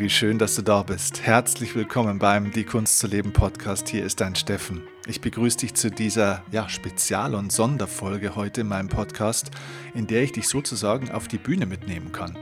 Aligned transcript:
wie 0.00 0.08
schön, 0.08 0.38
dass 0.38 0.54
du 0.54 0.62
da 0.62 0.82
bist. 0.82 1.20
Herzlich 1.26 1.74
willkommen 1.74 2.18
beim 2.18 2.52
Die 2.52 2.64
Kunst 2.64 3.00
zu 3.00 3.06
leben 3.06 3.34
Podcast. 3.34 3.86
Hier 3.90 4.02
ist 4.02 4.22
dein 4.22 4.34
Steffen. 4.34 4.80
Ich 5.06 5.20
begrüße 5.20 5.58
dich 5.58 5.74
zu 5.74 5.90
dieser 5.90 6.42
ja, 6.50 6.70
Spezial- 6.70 7.34
und 7.34 7.52
Sonderfolge 7.52 8.34
heute 8.34 8.62
in 8.62 8.68
meinem 8.68 8.88
Podcast, 8.88 9.50
in 9.92 10.06
der 10.06 10.22
ich 10.22 10.32
dich 10.32 10.48
sozusagen 10.48 11.10
auf 11.10 11.28
die 11.28 11.36
Bühne 11.36 11.66
mitnehmen 11.66 12.12
kann. 12.12 12.38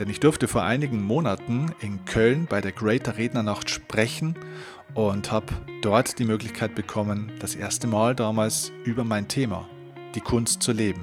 Denn 0.00 0.10
ich 0.10 0.18
durfte 0.18 0.48
vor 0.48 0.64
einigen 0.64 1.00
Monaten 1.00 1.72
in 1.80 2.04
Köln 2.06 2.46
bei 2.50 2.60
der 2.60 2.72
Greater 2.72 3.16
Rednernacht 3.16 3.70
sprechen 3.70 4.34
und 4.94 5.30
habe 5.30 5.54
dort 5.82 6.18
die 6.18 6.24
Möglichkeit 6.24 6.74
bekommen, 6.74 7.30
das 7.38 7.54
erste 7.54 7.86
Mal 7.86 8.16
damals 8.16 8.72
über 8.82 9.04
mein 9.04 9.28
Thema, 9.28 9.68
die 10.16 10.20
Kunst 10.20 10.60
zu 10.60 10.72
leben, 10.72 11.02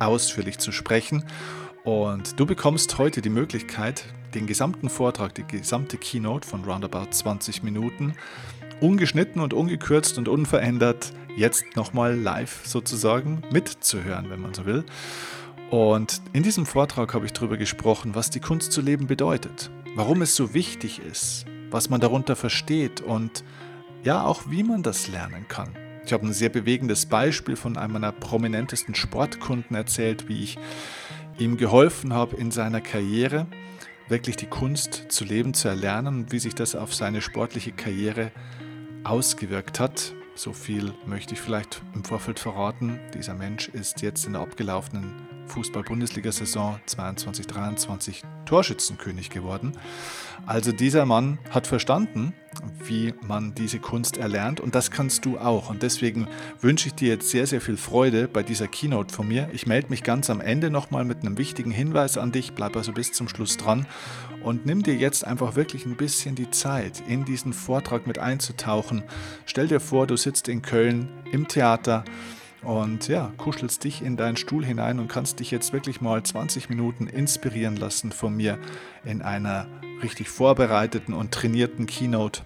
ausführlich 0.00 0.58
zu 0.58 0.72
sprechen. 0.72 1.24
Und 1.84 2.40
du 2.40 2.44
bekommst 2.44 2.98
heute 2.98 3.22
die 3.22 3.30
Möglichkeit, 3.30 4.04
den 4.34 4.46
gesamten 4.46 4.88
Vortrag, 4.88 5.34
die 5.34 5.44
gesamte 5.44 5.96
Keynote 5.96 6.46
von 6.46 6.64
roundabout 6.64 7.10
20 7.10 7.62
Minuten, 7.62 8.14
ungeschnitten 8.80 9.40
und 9.40 9.54
ungekürzt 9.54 10.18
und 10.18 10.28
unverändert, 10.28 11.12
jetzt 11.36 11.76
nochmal 11.76 12.16
live 12.16 12.62
sozusagen 12.64 13.42
mitzuhören, 13.50 14.30
wenn 14.30 14.40
man 14.40 14.54
so 14.54 14.66
will. 14.66 14.84
Und 15.70 16.22
in 16.32 16.42
diesem 16.42 16.66
Vortrag 16.66 17.14
habe 17.14 17.26
ich 17.26 17.32
darüber 17.32 17.56
gesprochen, 17.56 18.14
was 18.14 18.30
die 18.30 18.40
Kunst 18.40 18.72
zu 18.72 18.80
leben 18.80 19.06
bedeutet, 19.06 19.70
warum 19.94 20.22
es 20.22 20.34
so 20.34 20.54
wichtig 20.54 21.00
ist, 21.00 21.44
was 21.70 21.90
man 21.90 22.00
darunter 22.00 22.36
versteht 22.36 23.00
und 23.00 23.44
ja 24.02 24.24
auch 24.24 24.44
wie 24.48 24.62
man 24.62 24.82
das 24.82 25.08
lernen 25.08 25.46
kann. 25.48 25.76
Ich 26.04 26.12
habe 26.14 26.26
ein 26.26 26.32
sehr 26.32 26.48
bewegendes 26.48 27.04
Beispiel 27.04 27.54
von 27.54 27.76
einem 27.76 27.92
meiner 27.92 28.12
prominentesten 28.12 28.94
Sportkunden 28.94 29.76
erzählt, 29.76 30.26
wie 30.28 30.42
ich 30.42 30.58
ihm 31.38 31.58
geholfen 31.58 32.14
habe 32.14 32.36
in 32.36 32.50
seiner 32.50 32.80
Karriere, 32.80 33.46
wirklich 34.08 34.36
die 34.36 34.46
Kunst 34.46 35.06
zu 35.08 35.24
leben, 35.24 35.54
zu 35.54 35.68
erlernen 35.68 36.22
und 36.22 36.32
wie 36.32 36.38
sich 36.38 36.54
das 36.54 36.74
auf 36.74 36.94
seine 36.94 37.20
sportliche 37.20 37.72
Karriere 37.72 38.32
ausgewirkt 39.04 39.80
hat. 39.80 40.14
So 40.34 40.52
viel 40.52 40.94
möchte 41.06 41.34
ich 41.34 41.40
vielleicht 41.40 41.82
im 41.94 42.04
Vorfeld 42.04 42.38
verraten. 42.38 43.00
Dieser 43.14 43.34
Mensch 43.34 43.68
ist 43.68 44.02
jetzt 44.02 44.26
in 44.26 44.34
der 44.34 44.42
abgelaufenen 44.42 45.27
Fußball-Bundesliga-Saison 45.48 46.80
22-23 46.86 48.22
Torschützenkönig 48.44 49.30
geworden. 49.30 49.72
Also 50.46 50.72
dieser 50.72 51.04
Mann 51.04 51.38
hat 51.50 51.66
verstanden, 51.66 52.32
wie 52.84 53.12
man 53.26 53.54
diese 53.54 53.78
Kunst 53.78 54.16
erlernt 54.16 54.60
und 54.60 54.74
das 54.74 54.90
kannst 54.90 55.24
du 55.24 55.38
auch. 55.38 55.70
Und 55.70 55.82
deswegen 55.82 56.28
wünsche 56.60 56.88
ich 56.88 56.94
dir 56.94 57.08
jetzt 57.08 57.30
sehr, 57.30 57.46
sehr 57.46 57.60
viel 57.60 57.76
Freude 57.76 58.28
bei 58.28 58.42
dieser 58.42 58.68
Keynote 58.68 59.14
von 59.14 59.28
mir. 59.28 59.48
Ich 59.52 59.66
melde 59.66 59.90
mich 59.90 60.02
ganz 60.02 60.30
am 60.30 60.40
Ende 60.40 60.70
nochmal 60.70 61.04
mit 61.04 61.20
einem 61.20 61.38
wichtigen 61.38 61.70
Hinweis 61.70 62.16
an 62.16 62.32
dich. 62.32 62.52
Bleib 62.52 62.76
also 62.76 62.92
bis 62.92 63.12
zum 63.12 63.28
Schluss 63.28 63.56
dran 63.56 63.86
und 64.42 64.66
nimm 64.66 64.82
dir 64.82 64.94
jetzt 64.94 65.26
einfach 65.26 65.56
wirklich 65.56 65.84
ein 65.86 65.96
bisschen 65.96 66.34
die 66.34 66.50
Zeit, 66.50 67.02
in 67.06 67.24
diesen 67.24 67.52
Vortrag 67.52 68.06
mit 68.06 68.18
einzutauchen. 68.18 69.02
Stell 69.46 69.68
dir 69.68 69.80
vor, 69.80 70.06
du 70.06 70.16
sitzt 70.16 70.48
in 70.48 70.62
Köln 70.62 71.08
im 71.30 71.48
Theater 71.48 72.04
und 72.62 73.08
ja, 73.08 73.32
kuschelst 73.36 73.84
dich 73.84 74.02
in 74.02 74.16
deinen 74.16 74.36
Stuhl 74.36 74.64
hinein 74.64 74.98
und 74.98 75.08
kannst 75.08 75.40
dich 75.40 75.50
jetzt 75.50 75.72
wirklich 75.72 76.00
mal 76.00 76.22
20 76.22 76.68
Minuten 76.68 77.06
inspirieren 77.06 77.76
lassen 77.76 78.12
von 78.12 78.36
mir 78.36 78.58
in 79.04 79.22
einer 79.22 79.66
richtig 80.02 80.28
vorbereiteten 80.28 81.14
und 81.14 81.32
trainierten 81.32 81.86
Keynote, 81.86 82.42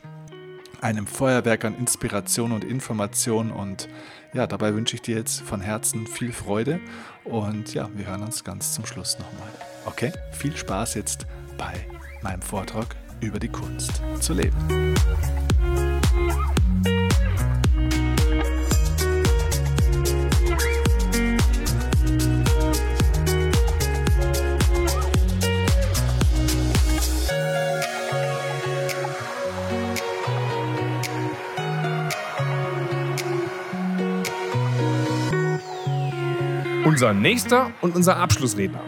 einem 0.81 1.07
Feuerwerk 1.07 1.65
an 1.65 1.77
Inspiration 1.79 2.53
und 2.53 2.65
Information 2.65 3.51
und 3.51 3.89
ja, 4.35 4.47
dabei 4.47 4.75
wünsche 4.75 4.97
ich 4.97 5.03
dir 5.03 5.17
jetzt 5.17 5.43
von 5.43 5.61
Herzen 5.61 6.07
viel 6.07 6.33
Freude 6.33 6.81
und 7.25 7.75
ja, 7.75 7.89
wir 7.95 8.07
hören 8.07 8.23
uns 8.23 8.45
ganz 8.45 8.73
zum 8.73 8.87
Schluss 8.87 9.19
nochmal. 9.19 9.51
Okay, 9.85 10.13
viel 10.33 10.57
Spaß 10.57 10.95
jetzt 10.95 11.27
bei 11.59 11.87
meinem 12.23 12.43
Vortrag 12.43 12.97
über 13.21 13.39
die 13.39 13.49
Kunst 13.49 14.03
zu 14.21 14.33
leben. 14.33 14.57
Unser 37.03 37.15
nächster 37.15 37.73
und 37.81 37.97
unser 37.97 38.19
Abschlussredner. 38.19 38.81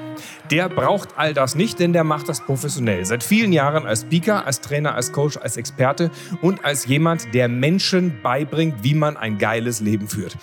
Der 0.48 0.68
braucht 0.68 1.08
all 1.16 1.34
das 1.34 1.56
nicht, 1.56 1.80
denn 1.80 1.92
der 1.92 2.04
macht 2.04 2.28
das 2.28 2.40
professionell. 2.40 3.04
Seit 3.04 3.24
vielen 3.24 3.52
Jahren 3.52 3.86
als 3.86 4.02
Speaker, 4.02 4.46
als 4.46 4.60
Trainer, 4.60 4.94
als 4.94 5.10
Coach, 5.10 5.36
als 5.36 5.56
Experte 5.56 6.12
und 6.40 6.64
als 6.64 6.86
jemand, 6.86 7.34
der 7.34 7.48
Menschen 7.48 8.22
beibringt, 8.22 8.84
wie 8.84 8.94
man 8.94 9.16
ein 9.16 9.38
geiles 9.38 9.80
Leben 9.80 10.06
führt. 10.06 10.36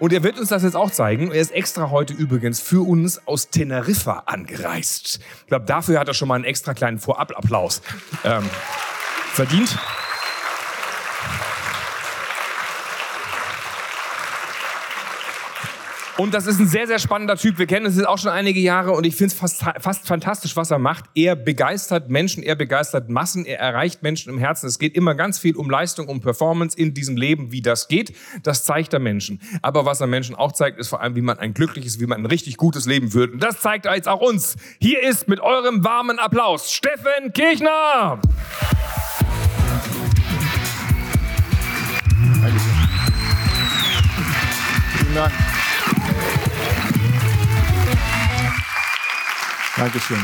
Und 0.00 0.12
er 0.12 0.22
wird 0.22 0.38
uns 0.38 0.50
das 0.50 0.64
jetzt 0.64 0.76
auch 0.76 0.90
zeigen. 0.90 1.32
Er 1.32 1.40
ist 1.40 1.52
extra 1.52 1.88
heute 1.88 2.12
übrigens 2.12 2.60
für 2.60 2.86
uns 2.86 3.26
aus 3.26 3.48
Teneriffa 3.48 4.24
angereist. 4.26 5.20
Ich 5.40 5.46
glaube, 5.46 5.64
dafür 5.64 6.00
hat 6.00 6.08
er 6.08 6.12
schon 6.12 6.28
mal 6.28 6.34
einen 6.34 6.44
extra 6.44 6.74
kleinen 6.74 6.98
Vorabapplaus 6.98 7.80
ähm, 8.24 8.44
verdient. 9.32 9.78
Und 16.16 16.32
das 16.32 16.46
ist 16.46 16.60
ein 16.60 16.68
sehr, 16.68 16.86
sehr 16.86 17.00
spannender 17.00 17.36
Typ. 17.36 17.58
Wir 17.58 17.66
kennen 17.66 17.86
uns 17.86 17.96
jetzt 17.96 18.06
auch 18.06 18.18
schon 18.18 18.30
einige 18.30 18.60
Jahre 18.60 18.92
und 18.92 19.04
ich 19.04 19.16
finde 19.16 19.32
es 19.32 19.38
fast, 19.38 19.64
fast 19.80 20.06
fantastisch, 20.06 20.54
was 20.54 20.70
er 20.70 20.78
macht. 20.78 21.06
Er 21.14 21.34
begeistert 21.34 22.08
Menschen, 22.08 22.44
er 22.44 22.54
begeistert 22.54 23.08
Massen, 23.08 23.44
er 23.44 23.58
erreicht 23.58 24.04
Menschen 24.04 24.32
im 24.32 24.38
Herzen. 24.38 24.68
Es 24.68 24.78
geht 24.78 24.94
immer 24.94 25.16
ganz 25.16 25.40
viel 25.40 25.56
um 25.56 25.68
Leistung, 25.68 26.06
um 26.06 26.20
Performance 26.20 26.78
in 26.78 26.94
diesem 26.94 27.16
Leben, 27.16 27.50
wie 27.50 27.62
das 27.62 27.88
geht. 27.88 28.14
Das 28.44 28.64
zeigt 28.64 28.92
er 28.92 29.00
Menschen. 29.00 29.40
Aber 29.60 29.86
was 29.86 30.00
er 30.00 30.06
Menschen 30.06 30.36
auch 30.36 30.52
zeigt, 30.52 30.78
ist 30.78 30.88
vor 30.88 31.00
allem, 31.00 31.16
wie 31.16 31.20
man 31.20 31.40
ein 31.40 31.52
glückliches, 31.52 31.98
wie 31.98 32.06
man 32.06 32.20
ein 32.20 32.26
richtig 32.26 32.58
gutes 32.58 32.86
Leben 32.86 33.10
führt. 33.10 33.32
Und 33.32 33.42
das 33.42 33.58
zeigt 33.58 33.86
er 33.86 33.96
jetzt 33.96 34.08
auch 34.08 34.20
uns. 34.20 34.54
Hier 34.80 35.02
ist 35.02 35.26
mit 35.26 35.40
eurem 35.40 35.82
warmen 35.82 36.20
Applaus 36.20 36.70
Steffen 36.72 37.32
Kirchner. 37.32 38.20
Vielen 44.96 45.14
Dank. 45.16 45.32
Dankeschön. 49.76 50.18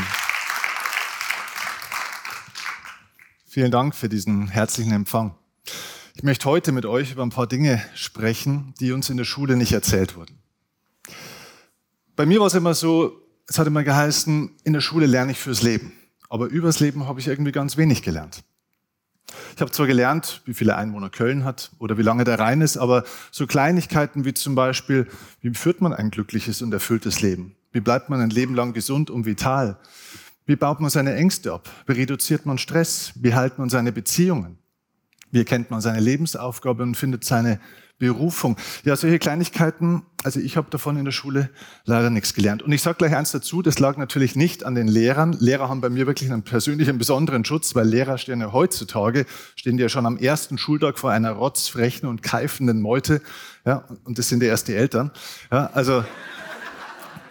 Vielen 3.45 3.69
Dank 3.69 3.93
für 3.95 4.07
diesen 4.07 4.47
herzlichen 4.47 4.93
Empfang. 4.93 5.35
Ich 6.15 6.23
möchte 6.23 6.45
heute 6.45 6.71
mit 6.71 6.85
euch 6.85 7.11
über 7.11 7.23
ein 7.23 7.31
paar 7.31 7.47
Dinge 7.47 7.83
sprechen, 7.93 8.73
die 8.79 8.93
uns 8.93 9.09
in 9.09 9.17
der 9.17 9.25
Schule 9.25 9.57
nicht 9.57 9.73
erzählt 9.73 10.15
wurden. 10.15 10.39
Bei 12.15 12.25
mir 12.25 12.39
war 12.39 12.47
es 12.47 12.53
immer 12.53 12.73
so, 12.73 13.11
es 13.45 13.59
hat 13.59 13.67
immer 13.67 13.83
geheißen, 13.83 14.51
in 14.63 14.71
der 14.71 14.79
Schule 14.79 15.05
lerne 15.05 15.33
ich 15.33 15.39
fürs 15.39 15.63
Leben. 15.63 15.91
Aber 16.29 16.45
übers 16.45 16.79
Leben 16.79 17.05
habe 17.05 17.19
ich 17.19 17.27
irgendwie 17.27 17.51
ganz 17.51 17.75
wenig 17.75 18.03
gelernt. 18.03 18.45
Ich 19.55 19.61
habe 19.61 19.71
zwar 19.71 19.87
gelernt, 19.87 20.41
wie 20.45 20.53
viele 20.53 20.77
Einwohner 20.77 21.09
Köln 21.09 21.43
hat 21.43 21.71
oder 21.77 21.97
wie 21.97 22.03
lange 22.03 22.23
der 22.23 22.39
Rhein 22.39 22.61
ist, 22.61 22.77
aber 22.77 23.03
so 23.31 23.47
Kleinigkeiten 23.47 24.23
wie 24.23 24.33
zum 24.33 24.55
Beispiel, 24.55 25.07
wie 25.41 25.53
führt 25.53 25.81
man 25.81 25.91
ein 25.91 26.09
glückliches 26.09 26.61
und 26.61 26.71
erfülltes 26.71 27.21
Leben? 27.21 27.57
Wie 27.71 27.79
bleibt 27.79 28.09
man 28.09 28.19
ein 28.19 28.29
Leben 28.29 28.55
lang 28.55 28.73
gesund 28.73 29.09
und 29.09 29.25
vital? 29.25 29.77
Wie 30.45 30.55
baut 30.55 30.79
man 30.81 30.89
seine 30.89 31.15
Ängste 31.15 31.53
ab? 31.53 31.69
Wie 31.85 31.93
reduziert 31.93 32.45
man 32.45 32.57
Stress? 32.57 33.13
Wie 33.15 33.33
hält 33.33 33.57
man 33.57 33.69
seine 33.69 33.91
Beziehungen? 33.91 34.57
Wie 35.31 35.39
erkennt 35.39 35.71
man 35.71 35.79
seine 35.79 36.01
Lebensaufgabe 36.01 36.83
und 36.83 36.95
findet 36.95 37.23
seine 37.23 37.61
Berufung? 37.99 38.57
Ja, 38.83 38.97
solche 38.97 39.17
Kleinigkeiten, 39.17 40.01
also 40.23 40.41
ich 40.41 40.57
habe 40.57 40.69
davon 40.69 40.97
in 40.97 41.05
der 41.05 41.13
Schule 41.13 41.49
leider 41.85 42.09
nichts 42.09 42.33
gelernt. 42.33 42.61
Und 42.63 42.73
ich 42.73 42.81
sage 42.81 42.97
gleich 42.97 43.15
eins 43.15 43.31
dazu, 43.31 43.61
das 43.61 43.79
lag 43.79 43.95
natürlich 43.95 44.35
nicht 44.35 44.65
an 44.65 44.75
den 44.75 44.89
Lehrern. 44.89 45.31
Lehrer 45.39 45.69
haben 45.69 45.79
bei 45.79 45.89
mir 45.89 46.05
wirklich 46.07 46.29
einen 46.29 46.43
persönlichen, 46.43 46.97
besonderen 46.97 47.45
Schutz, 47.45 47.73
weil 47.75 47.87
Lehrer 47.87 48.17
stehen 48.17 48.41
ja 48.41 48.51
heutzutage, 48.51 49.25
stehen 49.55 49.77
ja 49.77 49.87
schon 49.87 50.05
am 50.05 50.17
ersten 50.17 50.57
Schultag 50.57 50.99
vor 50.99 51.11
einer 51.11 51.31
rotzfrechen 51.31 52.09
und 52.09 52.23
keifenden 52.23 52.81
Meute. 52.81 53.21
Ja, 53.65 53.85
und 54.03 54.17
das 54.17 54.27
sind 54.27 54.43
ja 54.43 54.49
erst 54.49 54.67
die 54.67 54.75
Eltern. 54.75 55.11
Ja, 55.49 55.69
also 55.73 56.03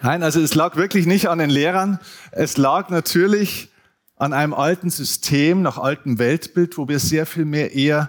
Nein, 0.02 0.22
also 0.22 0.40
es 0.40 0.54
lag 0.54 0.76
wirklich 0.76 1.06
nicht 1.06 1.28
an 1.28 1.38
den 1.38 1.50
Lehrern. 1.50 2.00
Es 2.32 2.56
lag 2.56 2.88
natürlich 2.88 3.70
an 4.16 4.32
einem 4.32 4.54
alten 4.54 4.90
System, 4.90 5.60
nach 5.62 5.76
altem 5.76 6.18
Weltbild, 6.18 6.78
wo 6.78 6.88
wir 6.88 6.98
sehr 6.98 7.26
viel 7.26 7.44
mehr 7.44 7.74
eher 7.74 8.08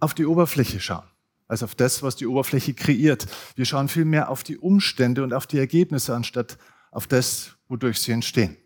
auf 0.00 0.14
die 0.14 0.26
Oberfläche 0.26 0.80
schauen, 0.80 1.04
als 1.46 1.62
auf 1.62 1.74
das, 1.74 2.02
was 2.02 2.16
die 2.16 2.26
Oberfläche 2.26 2.74
kreiert. 2.74 3.26
Wir 3.54 3.64
schauen 3.64 3.88
viel 3.88 4.04
mehr 4.04 4.28
auf 4.28 4.42
die 4.42 4.58
Umstände 4.58 5.22
und 5.22 5.32
auf 5.32 5.46
die 5.46 5.58
Ergebnisse, 5.58 6.14
anstatt 6.14 6.58
auf 6.90 7.06
das, 7.06 7.52
wodurch 7.68 8.00
sie 8.00 8.12
entstehen. 8.12 8.56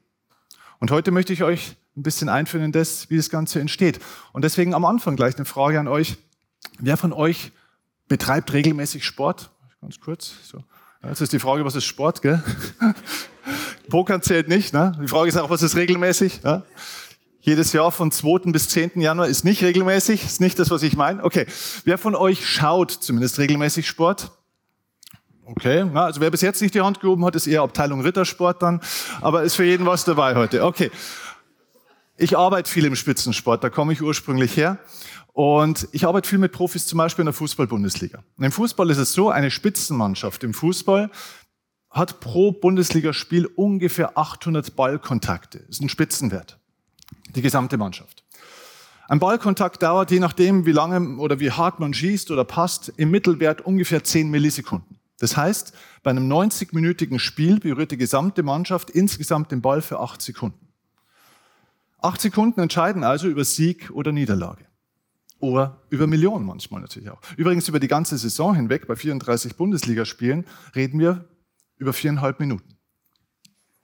Und 0.78 0.90
heute 0.90 1.10
möchte 1.10 1.32
ich 1.32 1.42
euch 1.42 1.76
ein 1.96 2.02
bisschen 2.02 2.28
einführen 2.28 2.66
in 2.66 2.72
das, 2.72 3.10
wie 3.10 3.16
das 3.16 3.28
Ganze 3.28 3.60
entsteht. 3.60 3.98
Und 4.32 4.42
deswegen 4.42 4.72
am 4.72 4.84
Anfang 4.84 5.16
gleich 5.16 5.36
eine 5.36 5.44
Frage 5.44 5.80
an 5.80 5.88
euch. 5.88 6.16
Wer 6.78 6.96
von 6.96 7.12
euch 7.12 7.52
betreibt 8.08 8.52
regelmäßig 8.52 9.04
Sport? 9.04 9.50
Ganz 9.80 10.00
kurz. 10.00 10.32
So. 10.44 10.64
Jetzt 11.04 11.20
ist 11.20 11.32
die 11.32 11.38
Frage, 11.38 11.64
was 11.64 11.76
ist 11.76 11.84
Sport, 11.84 12.22
gell? 12.22 12.42
Pokern 13.88 14.20
zählt 14.20 14.48
nicht, 14.48 14.72
ne? 14.72 14.92
Die 15.00 15.06
Frage 15.06 15.28
ist 15.28 15.36
auch, 15.36 15.48
was 15.48 15.62
ist 15.62 15.76
regelmäßig? 15.76 16.40
Ja? 16.44 16.64
Jedes 17.40 17.72
Jahr 17.72 17.92
von 17.92 18.10
2. 18.10 18.50
bis 18.50 18.68
10. 18.68 19.00
Januar 19.00 19.28
ist 19.28 19.44
nicht 19.44 19.62
regelmäßig, 19.62 20.24
ist 20.24 20.40
nicht 20.40 20.58
das, 20.58 20.70
was 20.70 20.82
ich 20.82 20.96
meine. 20.96 21.22
Okay, 21.22 21.46
wer 21.84 21.98
von 21.98 22.16
euch 22.16 22.46
schaut 22.46 22.90
zumindest 22.90 23.38
regelmäßig 23.38 23.86
Sport? 23.86 24.32
Okay, 25.44 25.86
na, 25.90 26.04
also 26.04 26.20
wer 26.20 26.30
bis 26.30 26.42
jetzt 26.42 26.60
nicht 26.60 26.74
die 26.74 26.82
Hand 26.82 27.00
gehoben 27.00 27.24
hat, 27.24 27.36
ist 27.36 27.46
eher 27.46 27.62
Abteilung 27.62 28.02
Rittersport 28.02 28.60
dann, 28.60 28.80
aber 29.20 29.44
ist 29.44 29.54
für 29.54 29.64
jeden 29.64 29.86
was 29.86 30.04
dabei 30.04 30.34
heute. 30.34 30.64
Okay, 30.64 30.90
ich 32.16 32.36
arbeite 32.36 32.68
viel 32.68 32.84
im 32.84 32.96
Spitzensport, 32.96 33.62
da 33.62 33.70
komme 33.70 33.92
ich 33.92 34.02
ursprünglich 34.02 34.56
her. 34.56 34.78
Und 35.38 35.86
ich 35.92 36.04
arbeite 36.04 36.28
viel 36.28 36.40
mit 36.40 36.50
Profis, 36.50 36.88
zum 36.88 36.96
Beispiel 36.96 37.22
in 37.22 37.26
der 37.26 37.32
Fußball-Bundesliga. 37.32 38.24
Im 38.38 38.50
Fußball 38.50 38.90
ist 38.90 38.98
es 38.98 39.12
so, 39.12 39.30
eine 39.30 39.52
Spitzenmannschaft 39.52 40.42
im 40.42 40.52
Fußball 40.52 41.12
hat 41.90 42.18
pro 42.18 42.50
Bundesligaspiel 42.50 43.46
ungefähr 43.46 44.18
800 44.18 44.74
Ballkontakte. 44.74 45.60
Das 45.60 45.76
ist 45.76 45.80
ein 45.80 45.90
Spitzenwert. 45.90 46.58
Die 47.36 47.40
gesamte 47.40 47.76
Mannschaft. 47.78 48.24
Ein 49.06 49.20
Ballkontakt 49.20 49.80
dauert, 49.80 50.10
je 50.10 50.18
nachdem, 50.18 50.66
wie 50.66 50.72
lange 50.72 51.18
oder 51.18 51.38
wie 51.38 51.52
hart 51.52 51.78
man 51.78 51.94
schießt 51.94 52.32
oder 52.32 52.42
passt, 52.42 52.92
im 52.96 53.12
Mittelwert 53.12 53.60
ungefähr 53.60 54.02
10 54.02 54.28
Millisekunden. 54.30 54.98
Das 55.20 55.36
heißt, 55.36 55.72
bei 56.02 56.10
einem 56.10 56.28
90-minütigen 56.28 57.20
Spiel 57.20 57.60
berührt 57.60 57.92
die 57.92 57.96
gesamte 57.96 58.42
Mannschaft 58.42 58.90
insgesamt 58.90 59.52
den 59.52 59.62
Ball 59.62 59.82
für 59.82 60.00
8 60.00 60.20
Sekunden. 60.20 60.66
Acht 62.00 62.20
Sekunden 62.20 62.58
entscheiden 62.58 63.04
also 63.04 63.28
über 63.28 63.44
Sieg 63.44 63.92
oder 63.92 64.10
Niederlage. 64.10 64.67
Oder 65.40 65.82
über 65.90 66.06
Millionen 66.06 66.44
manchmal 66.44 66.80
natürlich 66.80 67.10
auch. 67.10 67.20
Übrigens 67.36 67.68
über 67.68 67.78
die 67.78 67.88
ganze 67.88 68.18
Saison 68.18 68.54
hinweg, 68.54 68.86
bei 68.86 68.96
34 68.96 69.56
Bundesligaspielen, 69.56 70.44
reden 70.74 70.98
wir 70.98 71.28
über 71.76 71.92
viereinhalb 71.92 72.40
Minuten. 72.40 72.76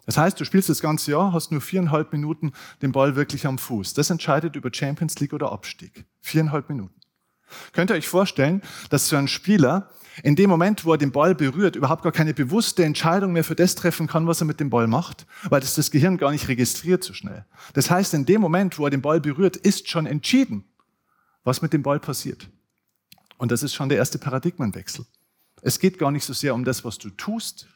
Das 0.06 0.19
heißt, 0.19 0.39
du 0.39 0.45
spielst 0.45 0.69
das 0.69 0.81
ganze 0.81 1.12
Jahr, 1.12 1.33
hast 1.33 1.51
nur 1.51 1.61
viereinhalb 1.61 2.12
Minuten 2.12 2.53
den 2.83 2.93
Ball 2.93 3.17
wirklich 3.17 3.47
am 3.47 3.59
Fuß. 3.59 3.95
Das 3.95 4.11
entscheidet 4.11 4.56
über 4.56 4.71
Champions 4.73 5.19
League 5.21 5.33
oder 5.33 5.53
Abstieg. 5.53 6.05
Viereinhalb 6.21 6.69
Minuten. 6.69 6.95
Könnt 7.73 7.91
ihr 7.91 7.95
euch 7.97 8.09
vorstellen, 8.09 8.62
dass 8.91 9.09
so 9.09 9.17
ein 9.17 9.29
Spieler 9.29 9.91
in 10.23 10.37
dem 10.37 10.51
Moment, 10.51 10.85
wo 10.85 10.93
er 10.93 10.99
den 10.99 11.12
Ball 11.12 11.35
berührt, 11.35 11.77
überhaupt 11.77 12.03
gar 12.03 12.12
keine 12.12 12.35
bewusste 12.35 12.85
Entscheidung 12.85 13.33
mehr 13.33 13.45
für 13.45 13.55
das 13.55 13.75
treffen 13.75 14.06
kann, 14.06 14.27
was 14.27 14.41
er 14.41 14.47
mit 14.47 14.61
dem 14.61 14.71
Ball 14.71 14.87
macht, 14.87 15.27
weil 15.49 15.61
das 15.61 15.75
das 15.75 15.91
Gehirn 15.91 16.19
gar 16.19 16.31
nicht 16.31 16.49
registriert 16.49 17.03
so 17.03 17.15
schnell. 17.15 17.45
Das 17.73 17.91
heißt, 17.91 18.15
in 18.15 18.25
dem 18.25 18.41
Moment, 18.41 18.79
wo 18.79 18.85
er 18.85 18.91
den 18.91 19.03
Ball 19.03 19.21
berührt, 19.21 19.56
ist 19.56 19.89
schon 19.89 20.06
entschieden, 20.06 20.65
was 21.44 21.62
mit 21.62 21.73
dem 21.73 21.82
Ball 21.82 22.00
passiert. 22.00 22.49
Und 23.38 23.52
das 23.52 23.62
ist 23.62 23.75
schon 23.75 23.88
der 23.88 23.99
erste 23.99 24.19
Paradigmenwechsel. 24.19 25.05
Es 25.62 25.79
geht 25.79 25.99
gar 25.99 26.11
nicht 26.11 26.25
so 26.25 26.32
sehr 26.32 26.55
um 26.55 26.64
das, 26.64 26.85
was 26.85 26.99
du 26.99 27.11
tust, 27.11 27.69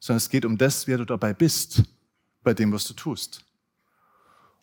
sondern 0.00 0.18
es 0.18 0.28
geht 0.28 0.44
um 0.44 0.58
das, 0.58 0.86
wer 0.86 0.98
du 0.98 1.04
dabei 1.04 1.32
bist, 1.32 1.82
bei 2.42 2.54
dem, 2.54 2.72
was 2.72 2.84
du 2.84 2.94
tust. 2.94 3.44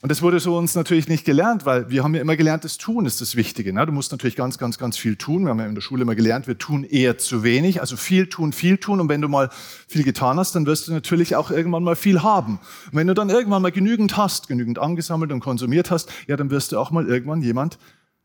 Und 0.02 0.10
das 0.10 0.22
wurde 0.22 0.40
so 0.40 0.58
uns 0.58 0.76
natürlich 0.76 1.10
nicht 1.10 1.26
gelernt, 1.26 1.66
weil 1.66 1.90
wir 1.90 2.06
haben 2.06 2.16
ja 2.16 2.22
immer 2.22 2.38
gelernt, 2.38 2.64
das 2.64 2.78
Tun 2.78 3.06
ist 3.06 3.20
das 3.20 3.36
Wichtige. 3.36 3.74
Ne? 3.74 3.86
Du 3.86 3.92
musst 3.92 4.14
natürlich 4.14 4.38
ganz, 4.38 4.58
ganz, 4.58 4.78
ganz 4.78 4.96
viel 4.96 5.18
tun. 5.18 5.44
Wir 5.44 5.50
haben 5.50 5.60
ja 5.60 5.66
in 5.66 5.76
der 5.76 5.82
Schule 5.82 6.04
immer 6.04 6.16
gelernt, 6.16 6.48
wir 6.48 6.58
tun 6.58 6.86
eher 6.86 7.18
zu 7.18 7.44
wenig. 7.44 7.82
Also 7.82 7.98
viel 7.98 8.28
tun, 8.28 8.54
viel 8.54 8.78
tun. 8.78 9.02
Und 9.02 9.10
wenn 9.10 9.20
du 9.20 9.28
mal 9.28 9.50
viel 9.90 10.04
getan 10.04 10.40
hast, 10.40 10.56
dann 10.56 10.66
wirst 10.66 10.88
du 10.88 10.94
natürlich 10.94 11.36
auch 11.36 11.52
irgendwann 11.52 11.84
mal 11.84 11.98
viel 11.98 12.24
haben. 12.24 12.60
Und 12.86 12.94
wenn 12.94 13.08
du 13.08 13.14
dann 13.14 13.30
irgendwann 13.30 13.62
mal 13.62 13.74
genügend 13.74 14.16
hast, 14.16 14.48
genügend 14.48 14.80
angesammelt 14.80 15.34
und 15.34 15.42
konsumiert 15.42 15.92
hast, 15.92 16.10
ja, 16.28 16.38
dann 16.38 16.50
wirst 16.50 16.72
du 16.72 16.80
auch 16.80 16.92
mal 16.92 17.06
irgendwann 17.06 17.42
jemand 17.42 17.78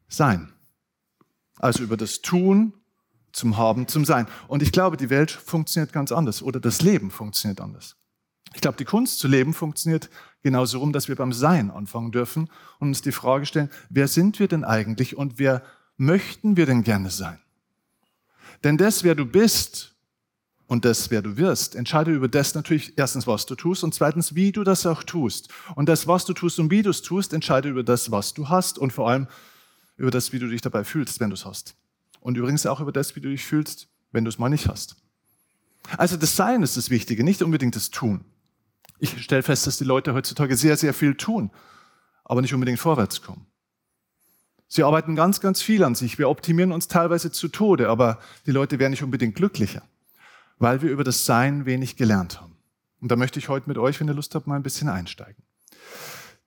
sein. 0.09 0.53
Also 1.59 1.83
über 1.83 1.97
das 1.97 2.21
Tun 2.21 2.75
zum 3.33 3.57
Haben, 3.57 3.89
zum 3.89 4.05
Sein. 4.05 4.27
Und 4.49 4.63
ich 4.63 4.73
glaube, 4.73 4.97
die 4.97 5.11
Welt 5.11 5.31
funktioniert 5.31 5.93
ganz 5.93 6.13
anders 6.13 6.43
oder 6.43 6.61
das 6.61 6.83
Leben 6.83 7.11
funktioniert 7.11 7.61
anders. 7.61 7.97
Ich 8.55 8.61
glaube, 8.61 8.77
die 8.77 8.85
Kunst 8.85 9.19
zu 9.19 9.27
leben 9.27 9.53
funktioniert 9.53 10.09
genauso 10.43 10.79
rum, 10.79 10.93
dass 10.93 11.09
wir 11.09 11.17
beim 11.17 11.33
Sein 11.33 11.71
anfangen 11.71 12.13
dürfen 12.13 12.49
und 12.79 12.89
uns 12.89 13.03
die 13.03 13.13
Frage 13.13 13.47
stellen, 13.47 13.71
wer 13.91 14.07
sind 14.07 14.39
wir 14.39 14.47
denn 14.47 14.65
eigentlich 14.65 15.17
und 15.17 15.39
wer 15.39 15.63
möchten 15.97 16.57
wir 16.57 16.67
denn 16.67 16.85
gerne 16.85 17.11
sein? 17.11 17.41
Denn 18.63 18.77
das, 18.79 19.03
wer 19.03 19.15
du 19.15 19.27
bist 19.27 19.97
und 20.67 20.85
das, 20.85 21.11
wer 21.11 21.21
du 21.21 21.37
wirst, 21.37 21.75
entscheidet 21.75 22.15
über 22.15 22.29
das 22.29 22.55
natürlich 22.55 22.97
erstens, 22.97 23.27
was 23.27 23.45
du 23.47 23.57
tust 23.57 23.83
und 23.83 23.93
zweitens, 23.93 24.35
wie 24.35 24.53
du 24.53 24.63
das 24.63 24.87
auch 24.87 25.03
tust. 25.03 25.49
Und 25.75 25.89
das, 25.89 26.07
was 26.07 26.25
du 26.25 26.33
tust 26.33 26.59
und 26.61 26.71
wie 26.71 26.83
du 26.83 26.91
es 26.91 27.03
tust, 27.03 27.33
entscheidet 27.33 27.73
über 27.73 27.83
das, 27.83 28.11
was 28.11 28.35
du 28.35 28.49
hast 28.49 28.79
und 28.79 28.93
vor 28.93 29.09
allem 29.09 29.27
über 29.97 30.11
das, 30.11 30.33
wie 30.33 30.39
du 30.39 30.49
dich 30.49 30.61
dabei 30.61 30.85
fühlst, 30.85 31.21
wenn 31.21 31.31
du 31.31 31.35
es 31.35 31.45
hast. 31.45 31.77
Und 32.21 32.37
übrigens 32.37 32.67
auch 32.67 32.81
über 32.81 32.93
das, 32.93 33.17
wie 33.17 33.21
du 33.21 33.29
dich 33.29 33.45
fühlst, 33.45 33.89
wenn 34.13 34.25
du 34.25 34.29
es 34.29 34.39
mal 34.39 34.49
nicht 34.49 34.69
hast. 34.69 34.97
Also 35.99 36.17
das 36.17 36.37
Sein 36.37 36.63
ist 36.63 36.77
das 36.77 36.91
Wichtige, 36.91 37.25
nicht 37.25 37.43
unbedingt 37.43 37.77
das 37.77 37.91
Tun. 37.91 38.25
Ich 38.99 39.23
stelle 39.23 39.43
fest, 39.43 39.67
dass 39.67 39.77
die 39.77 39.85
Leute 39.85 40.15
heutzutage 40.15 40.57
sehr, 40.57 40.77
sehr 40.77 40.95
viel 40.95 41.15
tun, 41.15 41.51
aber 42.25 42.41
nicht 42.41 42.55
unbedingt 42.55 42.79
vorwärts 42.79 43.21
kommen. 43.23 43.47
Sie 44.69 44.83
arbeiten 44.83 45.15
ganz, 45.15 45.41
ganz 45.41 45.61
viel 45.61 45.85
an 45.85 45.95
sich. 45.95 46.19
Wir 46.19 46.29
optimieren 46.29 46.73
uns 46.73 46.89
teilweise 46.89 47.31
zu 47.31 47.49
Tode, 47.49 47.89
aber 47.89 48.19
die 48.47 48.51
Leute 48.51 48.79
werden 48.79 48.93
nicht 48.93 49.03
unbedingt 49.03 49.35
glücklicher, 49.35 49.83
weil 50.59 50.83
wir 50.83 50.91
über 50.91 51.05
das 51.05 51.27
Sein 51.27 51.67
wenig 51.67 51.97
gelernt 51.97 52.41
haben. 52.41 52.57
Und 53.01 53.11
da 53.11 53.17
möchte 53.17 53.39
ich 53.39 53.49
heute 53.49 53.69
mit 53.69 53.77
euch, 53.77 54.01
wenn 54.01 54.09
ihr 54.09 54.15
Lust 54.15 54.35
habt, 54.35 54.47
mal 54.47 54.57
ein 54.57 54.63
bisschen 54.63 54.89
einsteigen. 54.89 55.43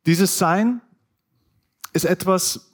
Dieses 0.07 0.38
Sein 0.38 0.81
ist 1.94 2.05
etwas, 2.05 2.71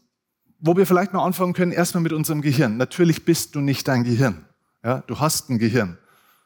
wo 0.63 0.77
wir 0.77 0.88
vielleicht 0.88 1.12
mal 1.12 1.24
anfangen 1.24 1.54
können, 1.54 1.74
erstmal 1.74 2.01
mit 2.01 2.13
unserem 2.13 2.42
Gehirn. 2.42 2.77
Natürlich 2.77 3.25
bist 3.25 3.54
du 3.54 3.60
nicht 3.60 3.86
dein 3.86 4.06
Gehirn. 4.06 4.45
Ja, 4.81 5.04
du 5.06 5.19
hast 5.19 5.50
ein 5.50 5.60
Gehirn. 5.60 5.98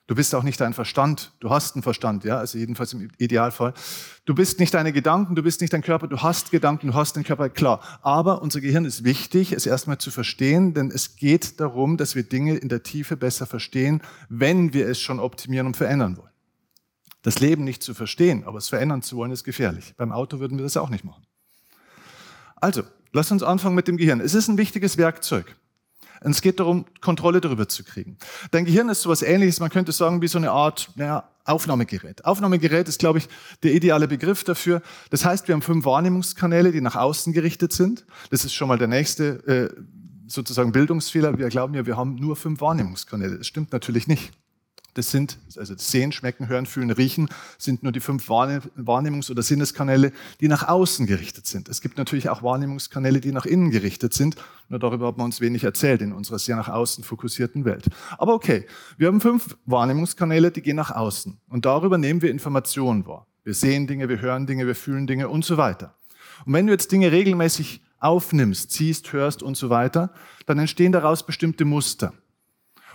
Du 0.07 0.15
bist 0.15 0.33
auch 0.33 0.41
nicht 0.41 0.59
dein 0.59 0.73
Verstand. 0.73 1.33
Du 1.39 1.51
hast 1.51 1.75
einen 1.75 1.83
Verstand, 1.83 2.23
ja, 2.23 2.39
also 2.39 2.57
jedenfalls 2.57 2.93
im 2.93 3.09
Idealfall. 3.19 3.75
Du 4.25 4.33
bist 4.33 4.59
nicht 4.59 4.73
deine 4.73 4.91
Gedanken, 4.91 5.35
du 5.35 5.43
bist 5.43 5.61
nicht 5.61 5.71
dein 5.71 5.83
Körper, 5.83 6.07
du 6.07 6.17
hast 6.23 6.49
Gedanken, 6.49 6.87
du 6.87 6.93
hast 6.95 7.15
den 7.15 7.25
Körper, 7.25 7.49
klar. 7.49 7.79
Aber 8.01 8.41
unser 8.41 8.59
Gehirn 8.59 8.85
ist 8.85 9.03
wichtig, 9.03 9.51
es 9.51 9.67
erstmal 9.67 9.99
zu 9.99 10.09
verstehen, 10.09 10.73
denn 10.73 10.89
es 10.89 11.17
geht 11.17 11.59
darum, 11.59 11.97
dass 11.97 12.15
wir 12.15 12.23
Dinge 12.23 12.55
in 12.57 12.69
der 12.69 12.81
Tiefe 12.81 13.17
besser 13.17 13.45
verstehen, 13.45 14.01
wenn 14.29 14.73
wir 14.73 14.87
es 14.87 14.99
schon 14.99 15.19
optimieren 15.19 15.67
und 15.67 15.77
verändern 15.77 16.17
wollen. 16.17 16.31
Das 17.21 17.39
Leben 17.39 17.65
nicht 17.65 17.83
zu 17.83 17.93
verstehen, 17.93 18.45
aber 18.45 18.57
es 18.57 18.69
verändern 18.69 19.03
zu 19.03 19.17
wollen, 19.17 19.31
ist 19.31 19.43
gefährlich. 19.43 19.93
Beim 19.95 20.11
Auto 20.11 20.39
würden 20.39 20.57
wir 20.57 20.63
das 20.63 20.77
auch 20.77 20.89
nicht 20.89 21.03
machen. 21.03 21.23
Also, 22.55 22.83
lass 23.17 23.31
uns 23.31 23.43
anfangen 23.43 23.75
mit 23.75 23.87
dem 23.87 23.97
Gehirn. 23.97 24.21
Es 24.21 24.33
ist 24.33 24.47
ein 24.47 24.57
wichtiges 24.57 24.97
Werkzeug. 24.97 25.55
Es 26.21 26.41
geht 26.41 26.59
darum, 26.59 26.85
Kontrolle 27.01 27.41
darüber 27.41 27.67
zu 27.67 27.83
kriegen. 27.83 28.17
Dein 28.51 28.65
Gehirn 28.65 28.89
ist 28.89 29.01
so 29.01 29.09
etwas 29.09 29.21
ähnliches, 29.21 29.59
man 29.59 29.69
könnte 29.69 29.91
sagen, 29.91 30.21
wie 30.21 30.27
so 30.27 30.37
eine 30.37 30.51
Art 30.51 30.89
naja, 30.95 31.29
Aufnahmegerät. 31.45 32.25
Aufnahmegerät 32.25 32.88
ist, 32.88 33.00
glaube 33.00 33.19
ich, 33.19 33.29
der 33.63 33.74
ideale 33.74 34.07
Begriff 34.07 34.43
dafür. 34.43 34.81
Das 35.09 35.25
heißt, 35.25 35.47
wir 35.47 35.53
haben 35.53 35.62
fünf 35.62 35.86
Wahrnehmungskanäle, 35.86 36.71
die 36.71 36.81
nach 36.81 36.95
außen 36.95 37.33
gerichtet 37.33 37.71
sind. 37.74 38.05
Das 38.29 38.45
ist 38.45 38.53
schon 38.53 38.67
mal 38.67 38.77
der 38.77 38.88
nächste 38.88 39.24
äh, 39.47 39.81
sozusagen 40.27 40.71
Bildungsfehler. 40.71 41.38
Wir 41.38 41.50
glauben 41.50 41.74
ja, 41.74 41.86
wir 41.86 41.97
haben 41.97 42.15
nur 42.15 42.36
fünf 42.36 42.62
Wahrnehmungskanäle. 42.62 43.38
Das 43.38 43.47
stimmt 43.47 43.71
natürlich 43.71 44.07
nicht. 44.07 44.31
Das 44.98 45.12
sind, 45.12 45.38
also 45.56 45.75
das 45.75 45.92
Sehen, 45.92 46.12
Schmecken, 46.12 46.48
Hören, 46.48 46.66
Fühlen, 46.66 46.89
Riechen, 46.89 47.30
sind 47.60 47.84
nur 47.84 47.92
die 47.92 48.00
fünf 48.00 48.32
Wahrnehmungs- 48.32 49.30
oder 49.30 49.44
Sinneskanäle, 49.44 50.12
die 50.42 50.48
nach 50.48 50.68
außen 50.68 51.06
gerichtet 51.06 51.46
sind. 51.46 51.70
Es 51.70 51.82
gibt 51.82 52.00
natürlich 52.00 52.30
auch 52.30 52.42
Wahrnehmungskanäle, 52.42 53.22
die 53.22 53.32
nach 53.32 53.46
innen 53.46 53.70
gerichtet 53.70 54.16
sind. 54.16 54.38
Nur 54.70 54.80
darüber 54.80 55.10
hat 55.10 55.18
man 55.18 55.25
uns 55.25 55.39
wenig 55.39 55.63
erzählt 55.63 56.01
in 56.01 56.13
unserer 56.13 56.39
sehr 56.39 56.56
nach 56.56 56.70
außen 56.70 57.04
fokussierten 57.04 57.63
Welt. 57.63 57.86
Aber 58.18 58.34
okay, 58.34 58.66
wir 58.98 59.06
haben 59.06 59.22
fünf 59.22 59.56
Wahrnehmungskanäle, 59.68 60.50
die 60.50 60.63
gehen 60.63 60.77
nach 60.77 60.89
außen. 60.89 61.38
Und 61.48 61.66
darüber 61.66 62.00
nehmen 62.00 62.24
wir 62.24 62.32
Informationen 62.32 63.06
wahr. 63.06 63.27
Wir 63.44 63.54
sehen 63.54 63.86
Dinge, 63.86 64.10
wir 64.10 64.20
hören 64.20 64.48
Dinge, 64.48 64.66
wir 64.66 64.74
fühlen 64.74 65.06
Dinge 65.06 65.30
und 65.30 65.46
so 65.46 65.58
weiter. 65.58 65.94
Und 66.48 66.54
wenn 66.54 66.66
du 66.66 66.74
jetzt 66.74 66.92
Dinge 66.92 67.12
regelmäßig 67.12 67.84
aufnimmst, 68.00 68.72
siehst, 68.72 69.13
hörst 69.13 69.44
und 69.44 69.58
so 69.58 69.70
weiter, 69.70 70.12
dann 70.48 70.58
entstehen 70.58 70.92
daraus 70.92 71.24
bestimmte 71.24 71.66
Muster. 71.66 72.13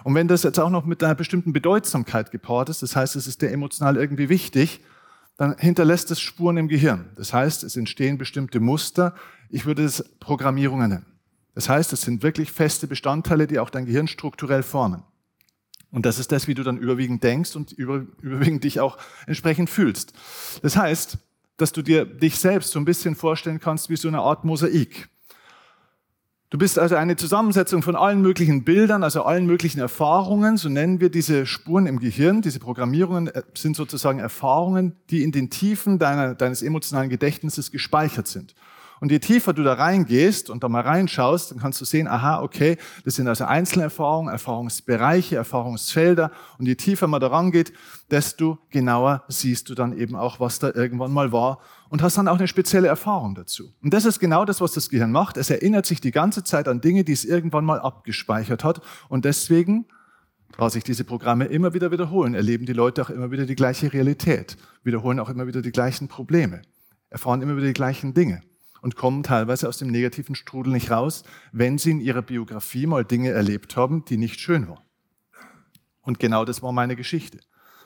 Und 0.05 0.15
wenn 0.15 0.29
das 0.29 0.43
jetzt 0.43 0.59
auch 0.59 0.71
noch 0.71 0.85
mit 0.85 1.03
einer 1.03 1.15
bestimmten 1.15 1.53
Bedeutsamkeit 1.53 2.31
gepaart 2.31 2.69
ist, 2.69 2.83
das 2.83 2.97
heißt, 2.97 3.17
es 3.17 3.27
ist 3.27 3.43
dir 3.43 3.51
emotional 3.51 3.97
irgendwie 3.97 4.29
wichtig, 4.29 4.81
dann 5.37 5.57
hinterlässt 5.59 6.11
es 6.11 6.21
Spuren 6.21 6.57
im 6.57 6.69
Gehirn. 6.69 7.11
Das 7.17 7.33
heißt, 7.33 7.65
es 7.65 7.77
entstehen 7.77 8.19
bestimmte 8.19 8.61
Muster. 8.61 9.15
Ich 9.51 9.67
würde 9.67 9.85
es 9.85 10.05
Programmierungen 10.21 10.91
nennen. 10.91 11.07
Das 11.55 11.69
heißt, 11.69 11.93
es 11.93 12.03
sind 12.03 12.23
wirklich 12.23 12.51
feste 12.51 12.87
Bestandteile, 12.87 13.47
die 13.47 13.59
auch 13.59 13.71
dein 13.71 13.87
Gehirn 13.87 14.09
strukturell 14.09 14.63
formen. 14.63 15.03
Und 15.91 16.07
das 16.07 16.19
ist 16.19 16.33
das, 16.33 16.49
wie 16.49 16.55
du 16.55 16.63
dann 16.63 16.79
überwiegend 16.79 17.23
denkst 17.23 17.55
und 17.55 17.73
überwiegend 17.73 18.65
dich 18.65 18.81
auch 18.81 18.97
entsprechend 19.27 19.69
fühlst. 19.69 20.15
Das 20.63 20.77
heißt, 20.77 21.19
dass 21.59 21.73
du 21.73 21.83
dir 21.83 22.07
dich 22.07 22.39
selbst 22.39 22.73
so 22.73 22.79
ein 22.79 22.87
bisschen 22.87 23.15
vorstellen 23.15 23.61
kannst 23.61 23.91
wie 23.91 23.97
so 23.97 24.09
eine 24.09 24.21
Art 24.21 24.45
Mosaik. 24.45 25.09
Du 26.53 26.59
bist 26.59 26.79
also 26.79 26.97
eine 26.97 27.17
Zusammensetzung 27.17 27.81
von 27.81 27.97
allen 27.97 28.21
möglichen 28.21 28.63
Bildern, 28.63 29.03
also 29.03 29.23
allen 29.23 29.47
möglichen 29.47 29.81
Erfahrungen, 29.81 30.59
so 30.59 30.69
nennen 30.69 31.01
wir 31.01 31.09
diese 31.09 31.47
Spuren 31.47 31.87
im 31.87 31.99
Gehirn. 31.99 32.43
Diese 32.43 32.59
Programmierungen 32.59 33.29
äh, 33.29 33.43
sind 33.55 33.75
sozusagen 33.75 34.19
Erfahrungen, 34.19 34.95
die 35.09 35.23
in 35.23 35.33
den 35.33 35.49
Tiefen 35.49 35.99
deiner, 35.99 36.35
deines 36.35 36.61
emotionalen 36.61 37.09
Gedächtnisses 37.09 37.71
gespeichert 37.71 38.29
sind. 38.29 38.55
Und 39.03 39.11
je 39.11 39.19
tiefer 39.19 39.53
du 39.53 39.65
da 39.65 39.73
reingehst 39.73 40.49
und 40.49 40.63
da 40.63 40.69
mal 40.69 40.83
reinschaust, 40.83 41.51
dann 41.51 41.59
kannst 41.59 41.81
du 41.81 41.85
sehen, 41.85 42.07
aha, 42.07 42.41
okay, 42.41 42.77
das 43.05 43.17
sind 43.17 43.27
also 43.27 43.45
Einzelerfahrungen, 43.45 44.33
Erfahrungsbereiche, 44.33 45.35
Erfahrungsfelder. 45.35 46.31
Und 46.59 46.67
je 46.67 46.77
tiefer 46.77 47.09
man 47.09 47.21
da 47.21 47.27
rangeht, 47.27 47.73
desto 48.13 48.59
genauer 48.71 49.25
siehst 49.27 49.69
du 49.69 49.75
dann 49.75 49.99
eben 49.99 50.15
auch, 50.15 50.39
was 50.39 50.61
da 50.61 50.71
irgendwann 50.73 51.11
mal 51.11 51.33
war 51.33 51.59
und 51.89 52.01
hast 52.01 52.17
dann 52.17 52.29
auch 52.29 52.39
eine 52.39 52.47
spezielle 52.47 52.87
Erfahrung 52.87 53.35
dazu. 53.35 53.75
Und 53.83 53.93
das 53.93 54.05
ist 54.05 54.21
genau 54.21 54.45
das, 54.45 54.61
was 54.61 54.71
das 54.71 54.89
Gehirn 54.89 55.11
macht. 55.11 55.37
Es 55.37 55.51
erinnert 55.51 55.85
sich 55.85 56.01
die 56.01 56.13
ganze 56.13 56.45
Zeit 56.45 56.69
an 56.69 56.81
Dinge, 56.81 57.03
die 57.03 57.13
es 57.13 57.25
irgendwann 57.25 57.65
mal 57.65 57.81
abgespeichert 57.81 58.63
hat. 58.63 58.83
Und 59.09 59.25
deswegen 59.25 59.87
da 60.57 60.71
sich 60.71 60.85
diese 60.85 61.03
Programme 61.03 61.47
immer 61.47 61.75
wieder 61.75 61.91
wiederholen, 61.91 62.35
erleben 62.35 62.67
die 62.67 62.73
Leute 62.73 63.03
auch 63.03 63.11
immer 63.11 63.33
wieder 63.33 63.47
die 63.47 63.57
gleiche 63.57 63.93
Realität, 63.93 64.57
wiederholen 64.85 65.19
auch 65.19 65.29
immer 65.29 65.49
wieder 65.49 65.61
die 65.61 65.73
gleichen 65.73 66.07
Probleme, 66.07 66.63
erfahren 67.11 67.43
immer 67.43 67.57
wieder 67.57 67.67
die 67.67 67.73
gleichen 67.73 68.15
Dinge 68.15 68.43
und 68.83 68.97
kommen 68.97 69.23
teilweise 69.23 69.69
aus 69.69 69.79
dem 69.79 69.89
negativen 69.89 70.35
Strudel 70.35 70.73
nicht 70.73 70.91
raus, 70.91 71.23
wenn 71.53 71.79
sie 71.79 71.93
in 71.93 72.01
ihrer 72.01 72.21
Biografie 72.21 72.87
mal 72.87 73.05
Dinge 73.05 73.31
erlebt 73.31 73.77
haben, 73.77 74.05
die 74.05 74.19
nicht 74.19 74.41
schön 74.41 74.69
waren. 74.69 74.83
Und 76.03 76.19
genau 76.19 76.45
das 76.45 76.62
war 76.62 76.73
meine 76.73 76.97
Geschichte. 76.97 77.39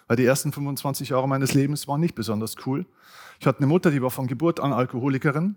Weil 0.09 0.17
die 0.17 0.25
ersten 0.25 0.53
25 0.53 1.11
Jahre 1.11 1.29
meines 1.29 1.53
Lebens 1.53 1.87
waren 1.87 2.01
nicht 2.01 2.15
besonders 2.15 2.55
cool. 2.65 2.87
Ich 3.39 3.47
hatte 3.47 3.59
eine 3.59 3.67
Mutter, 3.67 3.91
die 3.91 4.03
war 4.03 4.11
von 4.11 4.27
Geburt 4.27 4.59
an 4.59 4.73
Alkoholikerin 4.73 5.57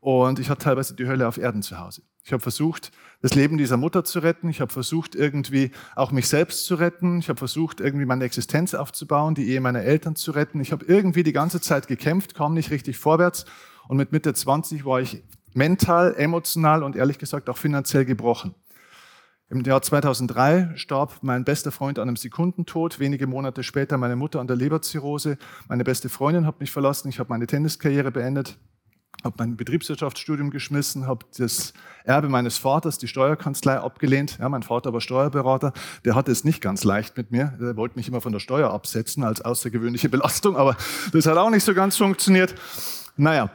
und 0.00 0.40
ich 0.40 0.50
hatte 0.50 0.64
teilweise 0.64 0.96
die 0.96 1.06
Hölle 1.06 1.28
auf 1.28 1.38
Erden 1.38 1.62
zu 1.62 1.78
Hause. 1.78 2.02
Ich 2.24 2.32
habe 2.32 2.42
versucht, 2.42 2.90
das 3.20 3.34
Leben 3.34 3.58
dieser 3.58 3.76
Mutter 3.76 4.02
zu 4.02 4.18
retten. 4.18 4.48
Ich 4.48 4.60
habe 4.60 4.72
versucht, 4.72 5.14
irgendwie 5.14 5.70
auch 5.94 6.10
mich 6.10 6.26
selbst 6.26 6.64
zu 6.64 6.74
retten. 6.74 7.18
Ich 7.18 7.28
habe 7.28 7.38
versucht, 7.38 7.80
irgendwie 7.80 8.06
meine 8.06 8.24
Existenz 8.24 8.74
aufzubauen, 8.74 9.36
die 9.36 9.48
Ehe 9.48 9.60
meiner 9.60 9.82
Eltern 9.82 10.16
zu 10.16 10.32
retten. 10.32 10.60
Ich 10.60 10.72
habe 10.72 10.84
irgendwie 10.86 11.22
die 11.22 11.32
ganze 11.32 11.60
Zeit 11.60 11.86
gekämpft, 11.86 12.34
kam 12.34 12.54
nicht 12.54 12.70
richtig 12.70 12.98
vorwärts 12.98 13.44
und 13.92 13.98
mit 13.98 14.10
Mitte 14.10 14.32
20 14.32 14.86
war 14.86 15.02
ich 15.02 15.22
mental, 15.52 16.14
emotional 16.16 16.82
und 16.82 16.96
ehrlich 16.96 17.18
gesagt 17.18 17.50
auch 17.50 17.58
finanziell 17.58 18.06
gebrochen. 18.06 18.54
Im 19.50 19.60
Jahr 19.64 19.82
2003 19.82 20.70
starb 20.76 21.18
mein 21.20 21.44
bester 21.44 21.70
Freund 21.70 21.98
an 21.98 22.08
einem 22.08 22.16
Sekundentod. 22.16 23.00
Wenige 23.00 23.26
Monate 23.26 23.62
später 23.62 23.98
meine 23.98 24.16
Mutter 24.16 24.40
an 24.40 24.46
der 24.46 24.56
Leberzirrhose. 24.56 25.36
Meine 25.68 25.84
beste 25.84 26.08
Freundin 26.08 26.46
hat 26.46 26.58
mich 26.58 26.70
verlassen. 26.70 27.10
Ich 27.10 27.18
habe 27.18 27.28
meine 27.28 27.46
Tenniskarriere 27.46 28.10
beendet, 28.10 28.56
habe 29.24 29.34
mein 29.36 29.58
Betriebswirtschaftsstudium 29.58 30.48
geschmissen, 30.48 31.06
habe 31.06 31.26
das 31.36 31.74
Erbe 32.04 32.30
meines 32.30 32.56
Vaters, 32.56 32.96
die 32.96 33.08
Steuerkanzlei, 33.08 33.76
abgelehnt. 33.76 34.38
Ja, 34.40 34.48
mein 34.48 34.62
Vater 34.62 34.94
war 34.94 35.02
Steuerberater. 35.02 35.74
Der 36.06 36.14
hatte 36.14 36.32
es 36.32 36.44
nicht 36.44 36.62
ganz 36.62 36.82
leicht 36.82 37.18
mit 37.18 37.30
mir. 37.30 37.58
Der 37.60 37.76
wollte 37.76 37.96
mich 37.96 38.08
immer 38.08 38.22
von 38.22 38.32
der 38.32 38.40
Steuer 38.40 38.70
absetzen 38.70 39.22
als 39.22 39.42
außergewöhnliche 39.42 40.08
Belastung, 40.08 40.56
aber 40.56 40.78
das 41.12 41.26
hat 41.26 41.36
auch 41.36 41.50
nicht 41.50 41.64
so 41.64 41.74
ganz 41.74 41.98
funktioniert. 41.98 42.54
Naja, 43.18 43.50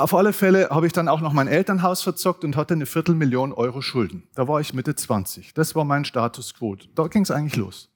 auf 0.00 0.14
alle 0.14 0.32
Fälle 0.32 0.70
habe 0.70 0.86
ich 0.86 0.92
dann 0.92 1.08
auch 1.08 1.20
noch 1.20 1.32
mein 1.32 1.46
Elternhaus 1.46 2.02
verzockt 2.02 2.44
und 2.44 2.56
hatte 2.56 2.74
eine 2.74 2.86
Viertelmillion 2.86 3.52
Euro 3.52 3.82
Schulden. 3.82 4.22
Da 4.34 4.48
war 4.48 4.60
ich 4.60 4.72
Mitte 4.72 4.94
20. 4.94 5.52
Das 5.54 5.74
war 5.74 5.84
mein 5.84 6.04
Status 6.04 6.54
quo. 6.54 6.76
Da 6.94 7.06
ging 7.08 7.22
es 7.22 7.30
eigentlich 7.30 7.56
los. 7.56 7.90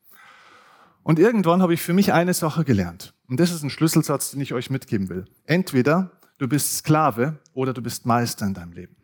Und 1.03 1.19
irgendwann 1.19 1.63
habe 1.63 1.75
ich 1.75 1.83
für 1.83 1.93
mich 1.93 2.13
eine 2.13 2.35
Sache 2.35 2.65
gelernt. 2.65 3.15
Und 3.29 3.41
das 3.41 3.51
ist 3.51 3.63
ein 3.63 3.71
Schlüsselsatz, 3.71 4.33
den 4.33 4.41
ich 4.41 4.53
euch 4.53 4.71
mitgeben 4.71 5.09
will. 5.09 5.27
Entweder 5.47 6.11
du 6.39 6.47
bist 6.47 6.77
Sklave 6.79 7.39
oder 7.53 7.73
du 7.73 7.83
bist 7.83 8.07
Meister 8.07 8.47
in 8.47 8.55
deinem 8.55 8.73
Leben. 8.73 8.97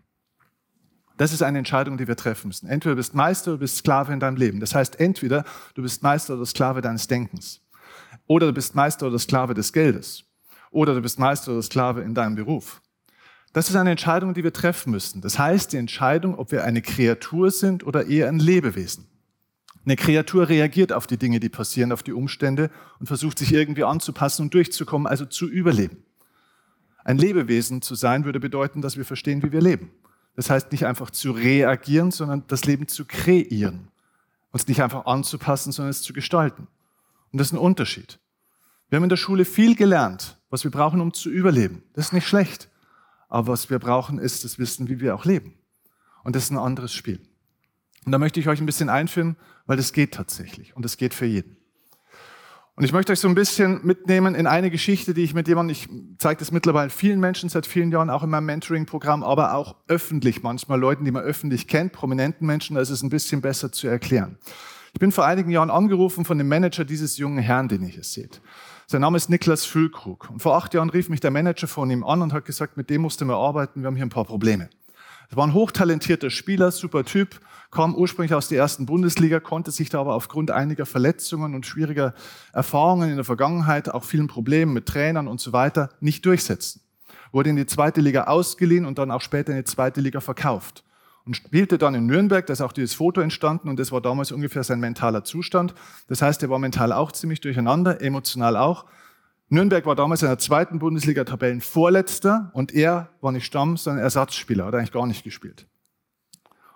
Das 1.16 1.32
ist 1.32 1.42
eine 1.42 1.58
Entscheidung, 1.58 1.98
die 1.98 2.08
wir 2.08 2.16
treffen 2.16 2.48
müssen. 2.48 2.66
Entweder 2.66 2.94
du 2.94 2.98
bist 2.98 3.14
Meister 3.14 3.50
oder 3.50 3.58
du 3.58 3.60
bist 3.60 3.76
Sklave 3.76 4.12
in 4.12 4.20
deinem 4.20 4.36
Leben. 4.36 4.60
Das 4.60 4.74
heißt, 4.74 5.00
entweder 5.00 5.44
du 5.74 5.82
bist 5.82 6.02
Meister 6.02 6.34
oder 6.34 6.46
Sklave 6.46 6.80
deines 6.80 7.06
Denkens. 7.06 7.60
Oder 8.26 8.46
du 8.46 8.52
bist 8.52 8.74
Meister 8.74 9.06
oder 9.06 9.18
Sklave 9.18 9.54
des 9.54 9.72
Geldes. 9.72 10.24
Oder 10.70 10.94
du 10.94 11.02
bist 11.02 11.18
Meister 11.18 11.52
oder 11.52 11.62
Sklave 11.62 12.02
in 12.02 12.14
deinem 12.14 12.36
Beruf. 12.36 12.80
Das 13.52 13.68
ist 13.68 13.76
eine 13.76 13.90
Entscheidung, 13.90 14.34
die 14.34 14.44
wir 14.44 14.52
treffen 14.52 14.92
müssen. 14.92 15.20
Das 15.20 15.38
heißt 15.38 15.72
die 15.72 15.76
Entscheidung, 15.76 16.38
ob 16.38 16.52
wir 16.52 16.64
eine 16.64 16.82
Kreatur 16.82 17.50
sind 17.50 17.84
oder 17.84 18.06
eher 18.06 18.28
ein 18.28 18.38
Lebewesen. 18.38 19.06
Eine 19.84 19.96
Kreatur 19.96 20.48
reagiert 20.48 20.92
auf 20.92 21.06
die 21.06 21.16
Dinge, 21.16 21.40
die 21.40 21.48
passieren, 21.48 21.90
auf 21.90 22.02
die 22.02 22.12
Umstände 22.12 22.70
und 23.00 23.06
versucht 23.06 23.38
sich 23.38 23.52
irgendwie 23.52 23.84
anzupassen 23.84 24.42
und 24.42 24.54
durchzukommen, 24.54 25.06
also 25.06 25.24
zu 25.24 25.48
überleben. 25.48 26.04
Ein 27.02 27.18
Lebewesen 27.18 27.82
zu 27.82 27.94
sein 27.94 28.24
würde 28.24 28.40
bedeuten, 28.40 28.82
dass 28.82 28.96
wir 28.96 29.04
verstehen, 29.04 29.42
wie 29.42 29.52
wir 29.52 29.60
leben. 29.60 29.90
Das 30.36 30.50
heißt 30.50 30.70
nicht 30.70 30.86
einfach 30.86 31.10
zu 31.10 31.32
reagieren, 31.32 32.10
sondern 32.10 32.44
das 32.46 32.66
Leben 32.66 32.88
zu 32.88 33.04
kreieren. 33.04 33.88
Uns 34.52 34.68
nicht 34.68 34.82
einfach 34.82 35.06
anzupassen, 35.06 35.72
sondern 35.72 35.90
es 35.90 36.02
zu 36.02 36.12
gestalten. 36.12 36.68
Und 37.32 37.38
das 37.38 37.48
ist 37.48 37.52
ein 37.54 37.58
Unterschied. 37.58 38.18
Wir 38.90 38.96
haben 38.96 39.04
in 39.04 39.10
der 39.10 39.16
Schule 39.16 39.44
viel 39.44 39.76
gelernt, 39.76 40.38
was 40.50 40.62
wir 40.62 40.70
brauchen, 40.70 41.00
um 41.00 41.14
zu 41.14 41.30
überleben. 41.30 41.82
Das 41.94 42.06
ist 42.06 42.12
nicht 42.12 42.26
schlecht. 42.26 42.68
Aber 43.30 43.48
was 43.48 43.70
wir 43.70 43.78
brauchen, 43.78 44.18
ist 44.18 44.44
das 44.44 44.58
Wissen, 44.58 44.88
wie 44.88 45.00
wir 45.00 45.14
auch 45.14 45.24
leben. 45.24 45.54
Und 46.24 46.36
das 46.36 46.44
ist 46.44 46.50
ein 46.50 46.58
anderes 46.58 46.92
Spiel. 46.92 47.20
Und 48.04 48.12
da 48.12 48.18
möchte 48.18 48.40
ich 48.40 48.48
euch 48.48 48.60
ein 48.60 48.66
bisschen 48.66 48.88
einführen, 48.88 49.36
weil 49.66 49.76
das 49.76 49.92
geht 49.92 50.12
tatsächlich 50.12 50.74
und 50.76 50.84
das 50.84 50.96
geht 50.96 51.14
für 51.14 51.26
jeden. 51.26 51.56
Und 52.74 52.84
ich 52.84 52.92
möchte 52.92 53.12
euch 53.12 53.20
so 53.20 53.28
ein 53.28 53.34
bisschen 53.34 53.84
mitnehmen 53.84 54.34
in 54.34 54.46
eine 54.46 54.70
Geschichte, 54.70 55.12
die 55.12 55.22
ich 55.22 55.34
mit 55.34 55.48
jemandem, 55.48 55.72
ich 55.72 55.88
zeige 56.18 56.38
das 56.38 56.50
mittlerweile 56.50 56.88
vielen 56.88 57.20
Menschen 57.20 57.50
seit 57.50 57.66
vielen 57.66 57.92
Jahren, 57.92 58.08
auch 58.08 58.22
in 58.22 58.30
meinem 58.30 58.46
Mentoring-Programm, 58.46 59.22
aber 59.22 59.54
auch 59.54 59.76
öffentlich 59.86 60.42
manchmal, 60.42 60.80
Leuten, 60.80 61.04
die 61.04 61.10
man 61.10 61.22
öffentlich 61.22 61.68
kennt, 61.68 61.92
prominenten 61.92 62.46
Menschen, 62.46 62.76
da 62.76 62.80
ist 62.80 62.90
es 62.90 63.02
ein 63.02 63.10
bisschen 63.10 63.42
besser 63.42 63.70
zu 63.70 63.86
erklären. 63.86 64.38
Ich 64.92 64.98
bin 64.98 65.12
vor 65.12 65.24
einigen 65.24 65.50
Jahren 65.50 65.70
angerufen 65.70 66.24
von 66.24 66.38
dem 66.38 66.48
Manager 66.48 66.84
dieses 66.84 67.16
jungen 67.16 67.38
Herrn, 67.38 67.68
den 67.68 67.82
ihr 67.82 67.88
hier 67.88 68.04
seht. 68.04 68.40
Sein 68.86 69.02
Name 69.02 69.16
ist 69.16 69.30
Niklas 69.30 69.64
Füllkrug. 69.64 70.28
Und 70.30 70.42
vor 70.42 70.56
acht 70.56 70.74
Jahren 70.74 70.90
rief 70.90 71.08
mich 71.08 71.20
der 71.20 71.30
Manager 71.30 71.68
von 71.68 71.90
ihm 71.90 72.02
an 72.02 72.22
und 72.22 72.32
hat 72.32 72.44
gesagt, 72.44 72.76
mit 72.76 72.90
dem 72.90 73.02
musste 73.02 73.24
man 73.24 73.36
arbeiten, 73.36 73.82
wir 73.82 73.86
haben 73.86 73.94
hier 73.94 74.04
ein 74.04 74.10
paar 74.10 74.24
Probleme. 74.24 74.68
Er 75.30 75.36
war 75.36 75.46
ein 75.46 75.54
hochtalentierter 75.54 76.28
Spieler, 76.28 76.72
super 76.72 77.04
Typ, 77.04 77.40
kam 77.70 77.94
ursprünglich 77.94 78.34
aus 78.34 78.48
der 78.48 78.58
ersten 78.58 78.84
Bundesliga, 78.84 79.38
konnte 79.38 79.70
sich 79.70 79.90
da 79.90 80.00
aber 80.00 80.16
aufgrund 80.16 80.50
einiger 80.50 80.86
Verletzungen 80.86 81.54
und 81.54 81.66
schwieriger 81.66 82.14
Erfahrungen 82.52 83.10
in 83.10 83.16
der 83.16 83.24
Vergangenheit, 83.24 83.88
auch 83.88 84.02
vielen 84.02 84.26
Problemen 84.26 84.72
mit 84.72 84.86
Trainern 84.86 85.28
und 85.28 85.40
so 85.40 85.52
weiter, 85.52 85.90
nicht 86.00 86.26
durchsetzen. 86.26 86.80
Wurde 87.30 87.50
in 87.50 87.56
die 87.56 87.66
zweite 87.66 88.00
Liga 88.00 88.24
ausgeliehen 88.24 88.84
und 88.84 88.98
dann 88.98 89.12
auch 89.12 89.20
später 89.20 89.52
in 89.52 89.58
die 89.58 89.64
zweite 89.64 90.00
Liga 90.00 90.20
verkauft 90.20 90.82
und 91.24 91.34
spielte 91.36 91.78
dann 91.78 91.94
in 91.94 92.06
Nürnberg. 92.06 92.46
Da 92.46 92.52
ist 92.52 92.60
auch 92.60 92.72
dieses 92.72 92.94
Foto 92.94 93.20
entstanden 93.20 93.68
und 93.68 93.78
das 93.78 93.92
war 93.92 94.00
damals 94.00 94.32
ungefähr 94.32 94.64
sein 94.64 94.80
mentaler 94.80 95.24
Zustand. 95.24 95.74
Das 96.08 96.22
heißt, 96.22 96.42
er 96.42 96.50
war 96.50 96.58
mental 96.58 96.92
auch 96.92 97.12
ziemlich 97.12 97.40
durcheinander, 97.40 98.00
emotional 98.00 98.56
auch. 98.56 98.86
Nürnberg 99.48 99.84
war 99.84 99.96
damals 99.96 100.22
in 100.22 100.28
der 100.28 100.38
zweiten 100.38 100.78
Bundesliga 100.78 101.24
Tabellenvorletzter 101.24 102.50
und 102.54 102.72
er 102.72 103.10
war 103.20 103.32
nicht 103.32 103.46
Stamm, 103.46 103.76
sondern 103.76 104.02
Ersatzspieler, 104.04 104.66
hat 104.66 104.74
eigentlich 104.74 104.92
gar 104.92 105.06
nicht 105.06 105.24
gespielt. 105.24 105.66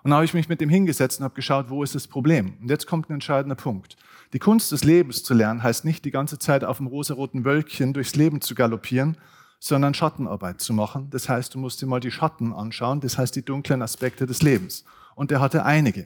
Und 0.03 0.11
dann 0.11 0.17
habe 0.17 0.25
ich 0.25 0.33
mich 0.33 0.49
mit 0.49 0.61
ihm 0.61 0.69
hingesetzt 0.69 1.19
und 1.19 1.23
habe 1.23 1.33
geschaut, 1.33 1.69
wo 1.69 1.81
ist 1.81 1.95
das 1.95 2.07
Problem? 2.07 2.57
Und 2.61 2.69
jetzt 2.69 2.85
kommt 2.85 3.09
ein 3.09 3.13
entscheidender 3.13 3.55
Punkt. 3.55 3.95
Die 4.33 4.39
Kunst 4.39 4.71
des 4.71 4.83
Lebens 4.83 5.23
zu 5.23 5.33
lernen 5.33 5.63
heißt 5.63 5.85
nicht 5.85 6.05
die 6.05 6.11
ganze 6.11 6.37
Zeit 6.37 6.63
auf 6.63 6.77
dem 6.77 6.87
rosaroten 6.87 7.45
Wölkchen 7.45 7.93
durchs 7.93 8.15
Leben 8.15 8.41
zu 8.41 8.53
galoppieren, 8.53 9.17
sondern 9.65 9.95
Schattenarbeit 9.95 10.61
zu 10.61 10.73
machen. 10.73 11.07
Das 11.09 11.27
heißt, 11.27 11.55
du 11.55 11.57
musst 11.57 11.81
dir 11.81 11.87
mal 11.87 11.99
die 11.99 12.11
Schatten 12.11 12.53
anschauen, 12.53 12.99
das 12.99 13.17
heißt 13.17 13.35
die 13.35 13.43
dunklen 13.43 13.81
Aspekte 13.81 14.27
des 14.27 14.43
Lebens. 14.43 14.85
Und 15.15 15.31
er 15.31 15.39
hatte 15.39 15.65
einige. 15.65 16.05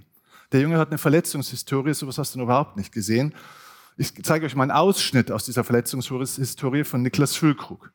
Der 0.53 0.61
Junge 0.61 0.77
hat 0.77 0.87
eine 0.87 0.97
Verletzungshistorie, 0.97 1.93
sowas 1.93 2.17
hast 2.17 2.33
du 2.33 2.39
noch 2.39 2.45
überhaupt 2.45 2.77
nicht 2.77 2.93
gesehen. 2.93 3.35
Ich 3.97 4.13
zeige 4.23 4.45
euch 4.45 4.55
mal 4.55 4.63
einen 4.63 4.71
Ausschnitt 4.71 5.29
aus 5.29 5.43
dieser 5.43 5.65
Verletzungshistorie 5.65 6.85
von 6.85 7.01
Niklas 7.01 7.35
Füllkrug. 7.35 7.91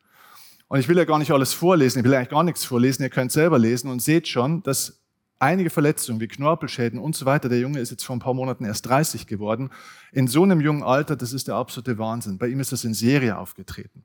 Und 0.67 0.79
ich 0.79 0.87
will 0.87 0.97
ja 0.97 1.03
gar 1.03 1.17
nicht 1.17 1.31
alles 1.31 1.53
vorlesen, 1.53 1.97
ich 1.97 2.05
will 2.05 2.13
eigentlich 2.13 2.29
gar 2.29 2.43
nichts 2.43 2.63
vorlesen, 2.63 3.01
ihr 3.01 3.09
könnt 3.09 3.31
selber 3.31 3.57
lesen 3.57 3.89
und 3.89 4.03
seht 4.03 4.27
schon, 4.27 4.61
dass 4.61 4.99
einige 5.39 5.71
Verletzungen 5.71 6.19
wie 6.19 6.27
Knorpelschäden 6.27 6.99
und 6.99 7.15
so 7.15 7.25
weiter, 7.25 7.49
der 7.49 7.59
Junge 7.59 7.79
ist 7.79 7.89
jetzt 7.89 8.03
vor 8.03 8.15
ein 8.15 8.19
paar 8.19 8.35
Monaten 8.35 8.65
erst 8.65 8.85
30 8.85 9.25
geworden, 9.25 9.71
in 10.11 10.27
so 10.27 10.43
einem 10.43 10.61
jungen 10.61 10.83
Alter, 10.83 11.15
das 11.15 11.33
ist 11.33 11.47
der 11.47 11.55
absolute 11.55 11.97
Wahnsinn. 11.97 12.37
Bei 12.37 12.49
ihm 12.49 12.59
ist 12.59 12.71
das 12.71 12.83
in 12.83 12.93
Serie 12.93 13.39
aufgetreten 13.39 14.03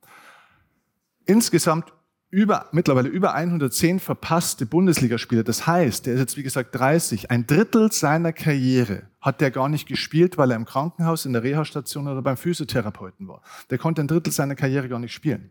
insgesamt 1.27 1.93
über, 2.31 2.67
mittlerweile 2.71 3.09
über 3.09 3.35
110 3.35 3.99
verpasste 3.99 4.65
Bundesligaspiele. 4.65 5.43
Das 5.43 5.67
heißt, 5.67 6.07
der 6.07 6.15
ist 6.15 6.21
jetzt 6.21 6.37
wie 6.37 6.45
gesagt 6.45 6.75
30. 6.75 7.31
Ein 7.31 7.47
Drittel 7.47 7.91
seiner 7.91 8.33
Karriere 8.33 9.03
hat 9.21 9.41
der 9.41 9.51
gar 9.51 9.69
nicht 9.69 9.87
gespielt, 9.87 10.39
weil 10.39 10.53
er 10.53 10.57
im 10.57 10.65
Krankenhaus, 10.65 11.27
in 11.27 11.33
der 11.33 11.43
Reha-Station 11.43 12.07
oder 12.07 12.23
beim 12.23 12.37
Physiotherapeuten 12.37 13.27
war. 13.27 13.43
Der 13.69 13.79
konnte 13.79 14.01
ein 14.01 14.09
Drittel 14.09 14.33
seiner 14.33 14.55
Karriere 14.55 14.89
gar 14.89 15.01
nicht 15.01 15.13
spielen. 15.13 15.51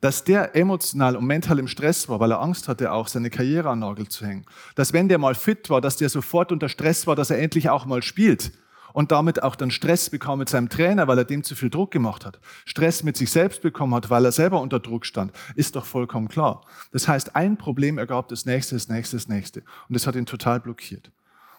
Dass 0.00 0.22
der 0.22 0.54
emotional 0.54 1.16
und 1.16 1.26
mental 1.26 1.58
im 1.58 1.66
Stress 1.66 2.08
war, 2.08 2.20
weil 2.20 2.30
er 2.30 2.40
Angst 2.40 2.68
hatte, 2.68 2.92
auch 2.92 3.08
seine 3.08 3.30
Karriere 3.30 3.70
an 3.70 3.80
Nagel 3.80 4.06
zu 4.08 4.24
hängen. 4.24 4.44
Dass 4.76 4.92
wenn 4.92 5.08
der 5.08 5.18
mal 5.18 5.34
fit 5.34 5.68
war, 5.68 5.80
dass 5.80 5.96
der 5.96 6.10
sofort 6.10 6.52
unter 6.52 6.68
Stress 6.68 7.06
war, 7.06 7.16
dass 7.16 7.30
er 7.30 7.38
endlich 7.38 7.70
auch 7.70 7.86
mal 7.86 8.02
spielt 8.02 8.52
und 8.94 9.10
damit 9.10 9.42
auch 9.42 9.56
dann 9.56 9.72
Stress 9.72 10.08
bekam 10.08 10.38
mit 10.38 10.48
seinem 10.48 10.68
Trainer, 10.68 11.08
weil 11.08 11.18
er 11.18 11.24
dem 11.24 11.42
zu 11.42 11.56
viel 11.56 11.68
Druck 11.68 11.90
gemacht 11.90 12.24
hat, 12.24 12.38
Stress 12.64 13.02
mit 13.02 13.16
sich 13.16 13.28
selbst 13.30 13.60
bekommen 13.60 13.92
hat, 13.92 14.08
weil 14.08 14.24
er 14.24 14.30
selber 14.30 14.60
unter 14.60 14.78
Druck 14.78 15.04
stand, 15.04 15.32
ist 15.56 15.74
doch 15.74 15.84
vollkommen 15.84 16.28
klar. 16.28 16.64
Das 16.92 17.08
heißt, 17.08 17.34
ein 17.34 17.58
Problem 17.58 17.98
ergab 17.98 18.28
das 18.28 18.46
nächste, 18.46 18.76
das 18.76 18.88
nächste, 18.88 19.16
das 19.16 19.26
nächste. 19.26 19.60
Und 19.88 19.94
das 19.94 20.06
hat 20.06 20.14
ihn 20.14 20.26
total 20.26 20.60
blockiert. 20.60 21.10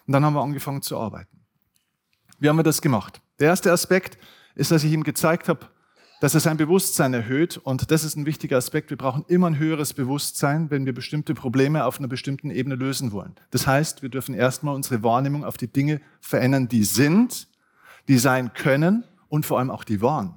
Und 0.06 0.14
dann 0.14 0.24
haben 0.24 0.32
wir 0.32 0.42
angefangen 0.42 0.80
zu 0.80 0.98
arbeiten. 0.98 1.38
Wie 2.38 2.48
haben 2.48 2.56
wir 2.56 2.62
das 2.62 2.80
gemacht? 2.80 3.20
Der 3.38 3.48
erste 3.48 3.70
Aspekt 3.70 4.16
ist, 4.54 4.70
dass 4.70 4.82
ich 4.82 4.92
ihm 4.92 5.04
gezeigt 5.04 5.50
habe, 5.50 5.66
dass 6.20 6.34
er 6.34 6.40
sein 6.40 6.56
Bewusstsein 6.56 7.12
erhöht. 7.14 7.56
Und 7.58 7.90
das 7.90 8.04
ist 8.04 8.16
ein 8.16 8.26
wichtiger 8.26 8.56
Aspekt. 8.56 8.90
Wir 8.90 8.96
brauchen 8.96 9.24
immer 9.28 9.48
ein 9.48 9.58
höheres 9.58 9.92
Bewusstsein, 9.92 10.70
wenn 10.70 10.86
wir 10.86 10.94
bestimmte 10.94 11.34
Probleme 11.34 11.84
auf 11.84 11.98
einer 11.98 12.08
bestimmten 12.08 12.50
Ebene 12.50 12.74
lösen 12.74 13.12
wollen. 13.12 13.34
Das 13.50 13.66
heißt, 13.66 14.02
wir 14.02 14.08
dürfen 14.08 14.34
erstmal 14.34 14.74
unsere 14.74 15.02
Wahrnehmung 15.02 15.44
auf 15.44 15.56
die 15.56 15.68
Dinge 15.68 16.00
verändern, 16.20 16.68
die 16.68 16.84
sind, 16.84 17.48
die 18.08 18.18
sein 18.18 18.52
können 18.54 19.04
und 19.28 19.46
vor 19.46 19.58
allem 19.58 19.70
auch 19.70 19.84
die 19.84 20.00
waren. 20.00 20.34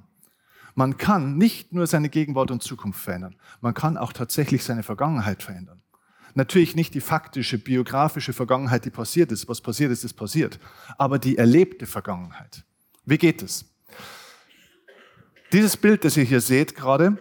Man 0.74 0.98
kann 0.98 1.36
nicht 1.36 1.72
nur 1.72 1.86
seine 1.86 2.08
Gegenwart 2.08 2.50
und 2.50 2.62
Zukunft 2.62 3.00
verändern, 3.00 3.36
man 3.60 3.74
kann 3.74 3.96
auch 3.96 4.12
tatsächlich 4.12 4.64
seine 4.64 4.82
Vergangenheit 4.82 5.42
verändern. 5.42 5.80
Natürlich 6.34 6.76
nicht 6.76 6.94
die 6.94 7.00
faktische, 7.00 7.58
biografische 7.58 8.32
Vergangenheit, 8.32 8.84
die 8.84 8.90
passiert 8.90 9.32
ist. 9.32 9.48
Was 9.48 9.60
passiert 9.60 9.90
ist, 9.90 10.04
ist 10.04 10.14
passiert. 10.14 10.60
Aber 10.96 11.18
die 11.18 11.36
erlebte 11.36 11.86
Vergangenheit. 11.86 12.64
Wie 13.04 13.18
geht 13.18 13.42
es? 13.42 13.64
Dieses 15.52 15.76
Bild, 15.76 16.04
das 16.04 16.16
ihr 16.16 16.22
hier 16.22 16.40
seht 16.40 16.76
gerade, 16.76 17.18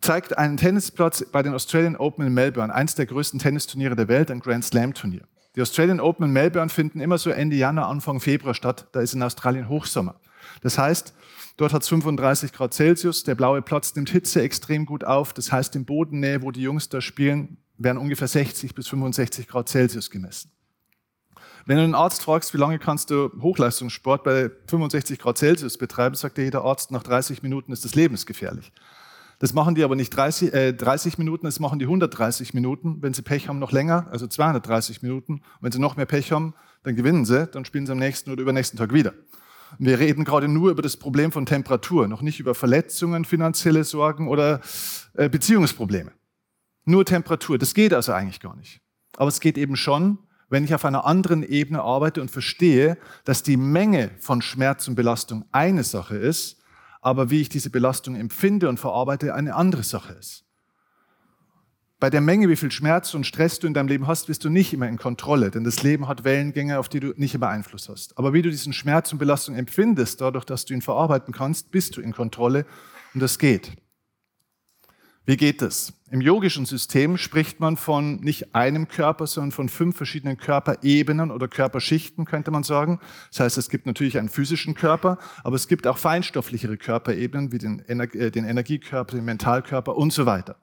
zeigt 0.00 0.38
einen 0.38 0.56
Tennisplatz 0.56 1.24
bei 1.32 1.42
den 1.42 1.52
Australian 1.52 1.96
Open 1.96 2.24
in 2.24 2.32
Melbourne, 2.32 2.72
eines 2.72 2.94
der 2.94 3.06
größten 3.06 3.40
Tennisturniere 3.40 3.96
der 3.96 4.06
Welt, 4.06 4.30
ein 4.30 4.38
Grand 4.38 4.64
Slam 4.64 4.94
Turnier. 4.94 5.22
Die 5.56 5.62
Australian 5.62 5.98
Open 5.98 6.26
in 6.26 6.32
Melbourne 6.32 6.68
finden 6.68 7.00
immer 7.00 7.18
so 7.18 7.30
Ende 7.30 7.56
Januar, 7.56 7.88
Anfang 7.88 8.20
Februar 8.20 8.54
statt. 8.54 8.86
Da 8.92 9.00
ist 9.00 9.14
in 9.14 9.22
Australien 9.22 9.68
Hochsommer. 9.68 10.14
Das 10.62 10.78
heißt, 10.78 11.12
dort 11.56 11.72
hat 11.72 11.82
es 11.82 11.88
35 11.88 12.52
Grad 12.52 12.72
Celsius, 12.72 13.24
der 13.24 13.34
blaue 13.34 13.62
Platz 13.62 13.96
nimmt 13.96 14.10
Hitze 14.10 14.40
extrem 14.40 14.86
gut 14.86 15.02
auf. 15.02 15.32
Das 15.32 15.50
heißt, 15.50 15.74
im 15.74 15.84
Bodennähe, 15.84 16.40
wo 16.42 16.52
die 16.52 16.62
Jungs 16.62 16.88
da 16.88 17.00
spielen, 17.00 17.56
werden 17.78 17.98
ungefähr 17.98 18.28
60 18.28 18.76
bis 18.76 18.86
65 18.86 19.48
Grad 19.48 19.68
Celsius 19.68 20.08
gemessen. 20.08 20.52
Wenn 21.66 21.76
du 21.76 21.84
einen 21.84 21.94
Arzt 21.94 22.22
fragst, 22.22 22.52
wie 22.54 22.58
lange 22.58 22.78
kannst 22.78 23.10
du 23.10 23.30
Hochleistungssport 23.40 24.24
bei 24.24 24.50
65 24.66 25.18
Grad 25.18 25.38
Celsius 25.38 25.78
betreiben, 25.78 26.14
sagt 26.14 26.36
dir 26.36 26.44
jeder 26.44 26.64
Arzt, 26.64 26.90
nach 26.90 27.02
30 27.02 27.42
Minuten 27.42 27.72
ist 27.72 27.84
das 27.84 27.94
lebensgefährlich. 27.94 28.72
Das 29.38 29.54
machen 29.54 29.74
die 29.74 29.82
aber 29.82 29.96
nicht 29.96 30.10
30, 30.10 30.54
äh, 30.54 30.72
30 30.72 31.18
Minuten, 31.18 31.46
das 31.46 31.58
machen 31.58 31.78
die 31.78 31.86
130 31.86 32.54
Minuten. 32.54 32.98
Wenn 33.00 33.12
sie 33.12 33.22
Pech 33.22 33.48
haben, 33.48 33.58
noch 33.58 33.72
länger, 33.72 34.06
also 34.10 34.26
230 34.26 35.02
Minuten. 35.02 35.34
Und 35.34 35.42
wenn 35.60 35.72
sie 35.72 35.80
noch 35.80 35.96
mehr 35.96 36.06
Pech 36.06 36.30
haben, 36.30 36.54
dann 36.84 36.94
gewinnen 36.94 37.24
sie, 37.24 37.46
dann 37.48 37.64
spielen 37.64 37.86
sie 37.86 37.92
am 37.92 37.98
nächsten 37.98 38.30
oder 38.30 38.42
übernächsten 38.42 38.78
Tag 38.78 38.92
wieder. 38.92 39.14
Und 39.78 39.86
wir 39.86 39.98
reden 39.98 40.24
gerade 40.24 40.48
nur 40.48 40.70
über 40.70 40.82
das 40.82 40.96
Problem 40.96 41.32
von 41.32 41.46
Temperatur, 41.46 42.06
noch 42.06 42.22
nicht 42.22 42.40
über 42.40 42.54
Verletzungen, 42.54 43.24
finanzielle 43.24 43.84
Sorgen 43.84 44.28
oder 44.28 44.60
äh, 45.14 45.28
Beziehungsprobleme. 45.28 46.12
Nur 46.84 47.04
Temperatur, 47.04 47.58
das 47.58 47.74
geht 47.74 47.94
also 47.94 48.12
eigentlich 48.12 48.40
gar 48.40 48.56
nicht. 48.56 48.80
Aber 49.16 49.28
es 49.28 49.40
geht 49.40 49.58
eben 49.58 49.76
schon, 49.76 50.18
wenn 50.52 50.64
ich 50.64 50.74
auf 50.74 50.84
einer 50.84 51.06
anderen 51.06 51.42
Ebene 51.42 51.80
arbeite 51.80 52.20
und 52.20 52.30
verstehe, 52.30 52.98
dass 53.24 53.42
die 53.42 53.56
Menge 53.56 54.10
von 54.18 54.42
Schmerz 54.42 54.86
und 54.86 54.96
Belastung 54.96 55.46
eine 55.50 55.82
Sache 55.82 56.16
ist, 56.16 56.58
aber 57.00 57.30
wie 57.30 57.40
ich 57.40 57.48
diese 57.48 57.70
Belastung 57.70 58.14
empfinde 58.16 58.68
und 58.68 58.78
verarbeite, 58.78 59.34
eine 59.34 59.54
andere 59.54 59.82
Sache 59.82 60.12
ist. 60.12 60.44
Bei 61.98 62.10
der 62.10 62.20
Menge, 62.20 62.50
wie 62.50 62.56
viel 62.56 62.70
Schmerz 62.70 63.14
und 63.14 63.26
Stress 63.26 63.60
du 63.60 63.66
in 63.66 63.72
deinem 63.72 63.88
Leben 63.88 64.06
hast, 64.06 64.26
bist 64.26 64.44
du 64.44 64.50
nicht 64.50 64.74
immer 64.74 64.88
in 64.88 64.98
Kontrolle, 64.98 65.50
denn 65.50 65.64
das 65.64 65.82
Leben 65.82 66.06
hat 66.06 66.24
Wellengänge, 66.24 66.78
auf 66.78 66.90
die 66.90 67.00
du 67.00 67.14
nicht 67.16 67.34
immer 67.34 67.48
Einfluss 67.48 67.88
hast. 67.88 68.18
Aber 68.18 68.34
wie 68.34 68.42
du 68.42 68.50
diesen 68.50 68.74
Schmerz 68.74 69.10
und 69.10 69.18
Belastung 69.18 69.54
empfindest, 69.54 70.20
dadurch, 70.20 70.44
dass 70.44 70.66
du 70.66 70.74
ihn 70.74 70.82
verarbeiten 70.82 71.32
kannst, 71.32 71.70
bist 71.70 71.96
du 71.96 72.02
in 72.02 72.12
Kontrolle 72.12 72.66
und 73.14 73.22
das 73.22 73.38
geht. 73.38 73.72
Wie 75.24 75.36
geht 75.36 75.62
es? 75.62 75.92
Im 76.10 76.20
yogischen 76.20 76.66
System 76.66 77.16
spricht 77.16 77.60
man 77.60 77.76
von 77.76 78.16
nicht 78.16 78.56
einem 78.56 78.88
Körper, 78.88 79.28
sondern 79.28 79.52
von 79.52 79.68
fünf 79.68 79.96
verschiedenen 79.96 80.36
Körperebenen 80.36 81.30
oder 81.30 81.46
Körperschichten, 81.46 82.24
könnte 82.24 82.50
man 82.50 82.64
sagen. 82.64 82.98
Das 83.30 83.40
heißt, 83.40 83.58
es 83.58 83.70
gibt 83.70 83.86
natürlich 83.86 84.18
einen 84.18 84.28
physischen 84.28 84.74
Körper, 84.74 85.18
aber 85.44 85.54
es 85.54 85.68
gibt 85.68 85.86
auch 85.86 85.96
feinstofflichere 85.96 86.76
Körperebenen 86.76 87.52
wie 87.52 87.58
den, 87.58 87.78
Ener 87.86 88.12
äh, 88.14 88.32
den 88.32 88.44
Energiekörper, 88.44 89.14
den 89.14 89.24
Mentalkörper 89.24 89.96
und 89.96 90.12
so 90.12 90.26
weiter. 90.26 90.56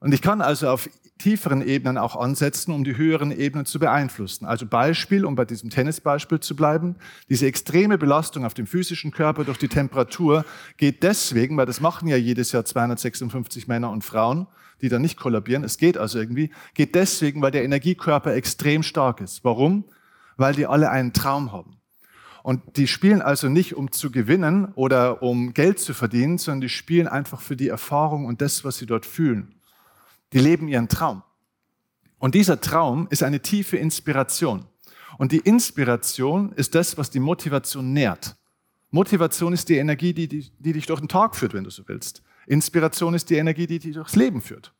Und 0.00 0.14
ich 0.14 0.22
kann 0.22 0.40
also 0.40 0.68
auf 0.68 0.88
tieferen 1.18 1.66
Ebenen 1.66 1.98
auch 1.98 2.16
ansetzen, 2.16 2.72
um 2.72 2.84
die 2.84 2.96
höheren 2.96 3.32
Ebenen 3.32 3.66
zu 3.66 3.78
beeinflussen. 3.78 4.46
Also 4.46 4.66
Beispiel, 4.66 5.24
um 5.24 5.34
bei 5.34 5.44
diesem 5.44 5.68
Tennisbeispiel 5.68 6.40
zu 6.40 6.54
bleiben, 6.54 6.94
diese 7.28 7.46
extreme 7.46 7.98
Belastung 7.98 8.44
auf 8.44 8.54
dem 8.54 8.66
physischen 8.66 9.10
Körper 9.10 9.44
durch 9.44 9.58
die 9.58 9.68
Temperatur 9.68 10.44
geht 10.76 11.02
deswegen, 11.02 11.56
weil 11.56 11.66
das 11.66 11.80
machen 11.80 12.08
ja 12.08 12.16
jedes 12.16 12.52
Jahr 12.52 12.64
256 12.64 13.66
Männer 13.66 13.90
und 13.90 14.04
Frauen, 14.04 14.46
die 14.80 14.88
da 14.88 15.00
nicht 15.00 15.18
kollabieren, 15.18 15.64
es 15.64 15.76
geht 15.76 15.98
also 15.98 16.20
irgendwie, 16.20 16.52
geht 16.74 16.94
deswegen, 16.94 17.42
weil 17.42 17.50
der 17.50 17.64
Energiekörper 17.64 18.34
extrem 18.34 18.84
stark 18.84 19.20
ist. 19.20 19.42
Warum? 19.42 19.84
Weil 20.36 20.54
die 20.54 20.66
alle 20.66 20.90
einen 20.90 21.12
Traum 21.12 21.50
haben. 21.50 21.78
Und 22.44 22.76
die 22.76 22.86
spielen 22.86 23.20
also 23.20 23.48
nicht, 23.48 23.74
um 23.74 23.90
zu 23.90 24.12
gewinnen 24.12 24.66
oder 24.76 25.22
um 25.22 25.52
Geld 25.52 25.80
zu 25.80 25.94
verdienen, 25.94 26.38
sondern 26.38 26.60
die 26.60 26.68
spielen 26.68 27.08
einfach 27.08 27.40
für 27.40 27.56
die 27.56 27.68
Erfahrung 27.68 28.24
und 28.24 28.40
das, 28.40 28.64
was 28.64 28.78
sie 28.78 28.86
dort 28.86 29.04
fühlen. 29.04 29.57
Die 30.32 30.38
leben 30.38 30.68
ihren 30.68 30.88
Traum. 30.88 31.22
Und 32.18 32.34
dieser 32.34 32.60
Traum 32.60 33.06
ist 33.10 33.22
eine 33.22 33.40
tiefe 33.40 33.76
Inspiration. 33.76 34.66
Und 35.18 35.32
die 35.32 35.38
Inspiration 35.38 36.52
ist 36.52 36.74
das, 36.74 36.98
was 36.98 37.10
die 37.10 37.20
Motivation 37.20 37.92
nährt. 37.92 38.36
Motivation 38.90 39.52
ist 39.52 39.68
die 39.68 39.76
Energie, 39.76 40.14
die, 40.14 40.28
die, 40.28 40.50
die 40.58 40.72
dich 40.72 40.86
durch 40.86 41.00
den 41.00 41.08
Tag 41.08 41.36
führt, 41.36 41.54
wenn 41.54 41.64
du 41.64 41.70
so 41.70 41.82
willst. 41.86 42.22
Inspiration 42.46 43.14
ist 43.14 43.28
die 43.30 43.36
Energie, 43.36 43.66
die 43.66 43.78
dich 43.78 43.94
durchs 43.94 44.16
Leben 44.16 44.40
führt. 44.40 44.72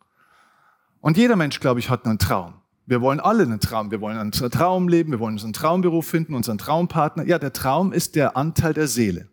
Und 1.00 1.16
jeder 1.16 1.36
Mensch, 1.36 1.60
glaube 1.60 1.80
ich, 1.80 1.90
hat 1.90 2.06
einen 2.06 2.18
Traum. 2.18 2.54
Wir 2.86 3.02
wollen 3.02 3.20
alle 3.20 3.42
einen 3.42 3.60
Traum. 3.60 3.90
Wir 3.90 4.00
wollen 4.00 4.16
einen 4.16 4.32
Traum 4.32 4.88
leben, 4.88 5.12
wir 5.12 5.20
wollen 5.20 5.34
unseren 5.34 5.52
Traumberuf 5.52 6.06
finden, 6.06 6.34
unseren 6.34 6.56
Traumpartner. 6.56 7.24
Ja, 7.26 7.38
der 7.38 7.52
Traum 7.52 7.92
ist 7.92 8.16
der 8.16 8.36
Anteil 8.36 8.72
der 8.72 8.88
Seele. 8.88 9.28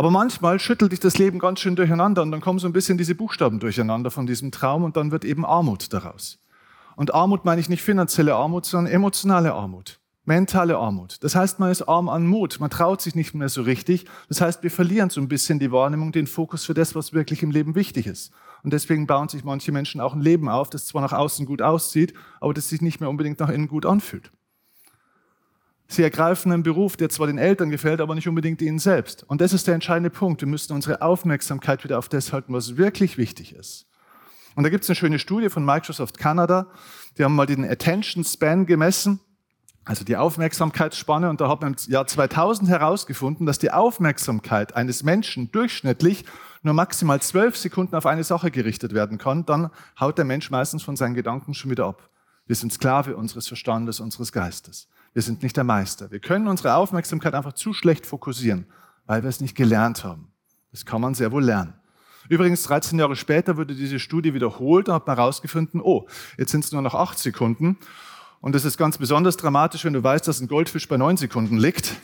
Aber 0.00 0.10
manchmal 0.10 0.58
schüttelt 0.58 0.92
dich 0.92 1.00
das 1.00 1.18
Leben 1.18 1.38
ganz 1.38 1.60
schön 1.60 1.76
durcheinander 1.76 2.22
und 2.22 2.30
dann 2.30 2.40
kommen 2.40 2.58
so 2.58 2.66
ein 2.66 2.72
bisschen 2.72 2.96
diese 2.96 3.14
Buchstaben 3.14 3.60
durcheinander 3.60 4.10
von 4.10 4.26
diesem 4.26 4.50
Traum 4.50 4.82
und 4.82 4.96
dann 4.96 5.10
wird 5.10 5.26
eben 5.26 5.44
Armut 5.44 5.92
daraus. 5.92 6.38
Und 6.96 7.12
Armut 7.12 7.44
meine 7.44 7.60
ich 7.60 7.68
nicht 7.68 7.82
finanzielle 7.82 8.34
Armut, 8.34 8.64
sondern 8.64 8.90
emotionale 8.90 9.52
Armut, 9.52 10.00
mentale 10.24 10.78
Armut. 10.78 11.18
Das 11.22 11.34
heißt, 11.34 11.60
man 11.60 11.70
ist 11.70 11.82
arm 11.82 12.08
an 12.08 12.26
Mut, 12.26 12.60
man 12.60 12.70
traut 12.70 13.02
sich 13.02 13.14
nicht 13.14 13.34
mehr 13.34 13.50
so 13.50 13.60
richtig. 13.60 14.06
Das 14.30 14.40
heißt, 14.40 14.62
wir 14.62 14.70
verlieren 14.70 15.10
so 15.10 15.20
ein 15.20 15.28
bisschen 15.28 15.58
die 15.58 15.70
Wahrnehmung, 15.70 16.12
den 16.12 16.26
Fokus 16.26 16.64
für 16.64 16.72
das, 16.72 16.94
was 16.94 17.12
wirklich 17.12 17.42
im 17.42 17.50
Leben 17.50 17.74
wichtig 17.74 18.06
ist. 18.06 18.32
Und 18.62 18.72
deswegen 18.72 19.06
bauen 19.06 19.28
sich 19.28 19.44
manche 19.44 19.70
Menschen 19.70 20.00
auch 20.00 20.14
ein 20.14 20.22
Leben 20.22 20.48
auf, 20.48 20.70
das 20.70 20.86
zwar 20.86 21.02
nach 21.02 21.12
außen 21.12 21.44
gut 21.44 21.60
aussieht, 21.60 22.14
aber 22.40 22.54
das 22.54 22.70
sich 22.70 22.80
nicht 22.80 23.00
mehr 23.00 23.10
unbedingt 23.10 23.38
nach 23.38 23.50
innen 23.50 23.68
gut 23.68 23.84
anfühlt. 23.84 24.32
Sie 25.92 26.04
ergreifen 26.04 26.52
einen 26.52 26.62
Beruf, 26.62 26.96
der 26.96 27.08
zwar 27.08 27.26
den 27.26 27.36
Eltern 27.36 27.68
gefällt, 27.68 28.00
aber 28.00 28.14
nicht 28.14 28.28
unbedingt 28.28 28.62
ihnen 28.62 28.78
selbst. 28.78 29.24
Und 29.24 29.40
das 29.40 29.52
ist 29.52 29.66
der 29.66 29.74
entscheidende 29.74 30.10
Punkt. 30.10 30.40
Wir 30.40 30.46
müssen 30.46 30.72
unsere 30.72 31.02
Aufmerksamkeit 31.02 31.82
wieder 31.82 31.98
auf 31.98 32.08
das 32.08 32.32
halten, 32.32 32.52
was 32.52 32.76
wirklich 32.76 33.18
wichtig 33.18 33.56
ist. 33.56 33.86
Und 34.54 34.62
da 34.62 34.70
gibt 34.70 34.84
es 34.84 34.90
eine 34.90 34.94
schöne 34.94 35.18
Studie 35.18 35.48
von 35.48 35.64
Microsoft 35.64 36.16
Canada. 36.16 36.68
Die 37.18 37.24
haben 37.24 37.34
mal 37.34 37.46
den 37.46 37.64
Attention 37.64 38.22
Span 38.22 38.66
gemessen, 38.66 39.18
also 39.84 40.04
die 40.04 40.16
Aufmerksamkeitsspanne. 40.16 41.28
Und 41.28 41.40
da 41.40 41.48
hat 41.48 41.60
man 41.60 41.74
im 41.74 41.92
Jahr 41.92 42.06
2000 42.06 42.70
herausgefunden, 42.70 43.44
dass 43.44 43.58
die 43.58 43.72
Aufmerksamkeit 43.72 44.76
eines 44.76 45.02
Menschen 45.02 45.50
durchschnittlich 45.50 46.24
nur 46.62 46.74
maximal 46.74 47.20
zwölf 47.20 47.56
Sekunden 47.56 47.96
auf 47.96 48.06
eine 48.06 48.22
Sache 48.22 48.52
gerichtet 48.52 48.94
werden 48.94 49.18
kann. 49.18 49.44
Dann 49.44 49.70
haut 49.98 50.18
der 50.18 50.24
Mensch 50.24 50.52
meistens 50.52 50.84
von 50.84 50.94
seinen 50.94 51.14
Gedanken 51.14 51.52
schon 51.52 51.72
wieder 51.72 51.86
ab. 51.86 52.10
Wir 52.46 52.54
sind 52.54 52.72
Sklave 52.72 53.16
unseres 53.16 53.48
Verstandes, 53.48 53.98
unseres 53.98 54.30
Geistes. 54.30 54.86
Wir 55.12 55.22
sind 55.22 55.42
nicht 55.42 55.56
der 55.56 55.64
Meister. 55.64 56.10
Wir 56.10 56.20
können 56.20 56.46
unsere 56.46 56.74
Aufmerksamkeit 56.74 57.34
einfach 57.34 57.54
zu 57.54 57.72
schlecht 57.72 58.06
fokussieren, 58.06 58.66
weil 59.06 59.22
wir 59.22 59.28
es 59.28 59.40
nicht 59.40 59.56
gelernt 59.56 60.04
haben. 60.04 60.30
Das 60.70 60.86
kann 60.86 61.00
man 61.00 61.14
sehr 61.14 61.32
wohl 61.32 61.44
lernen. 61.44 61.74
Übrigens, 62.28 62.62
13 62.62 62.98
Jahre 62.98 63.16
später 63.16 63.56
wurde 63.56 63.74
diese 63.74 63.98
Studie 63.98 64.34
wiederholt 64.34 64.88
und 64.88 64.94
hat 64.94 65.06
man 65.06 65.16
herausgefunden, 65.16 65.80
oh, 65.82 66.06
jetzt 66.38 66.52
sind 66.52 66.64
es 66.64 66.70
nur 66.70 66.80
noch 66.80 66.94
8 66.94 67.18
Sekunden. 67.18 67.76
Und 68.40 68.54
das 68.54 68.64
ist 68.64 68.78
ganz 68.78 68.98
besonders 68.98 69.36
dramatisch, 69.36 69.84
wenn 69.84 69.94
du 69.94 70.02
weißt, 70.02 70.28
dass 70.28 70.40
ein 70.40 70.46
Goldfisch 70.46 70.86
bei 70.86 70.96
9 70.96 71.16
Sekunden 71.16 71.58
liegt. 71.58 71.96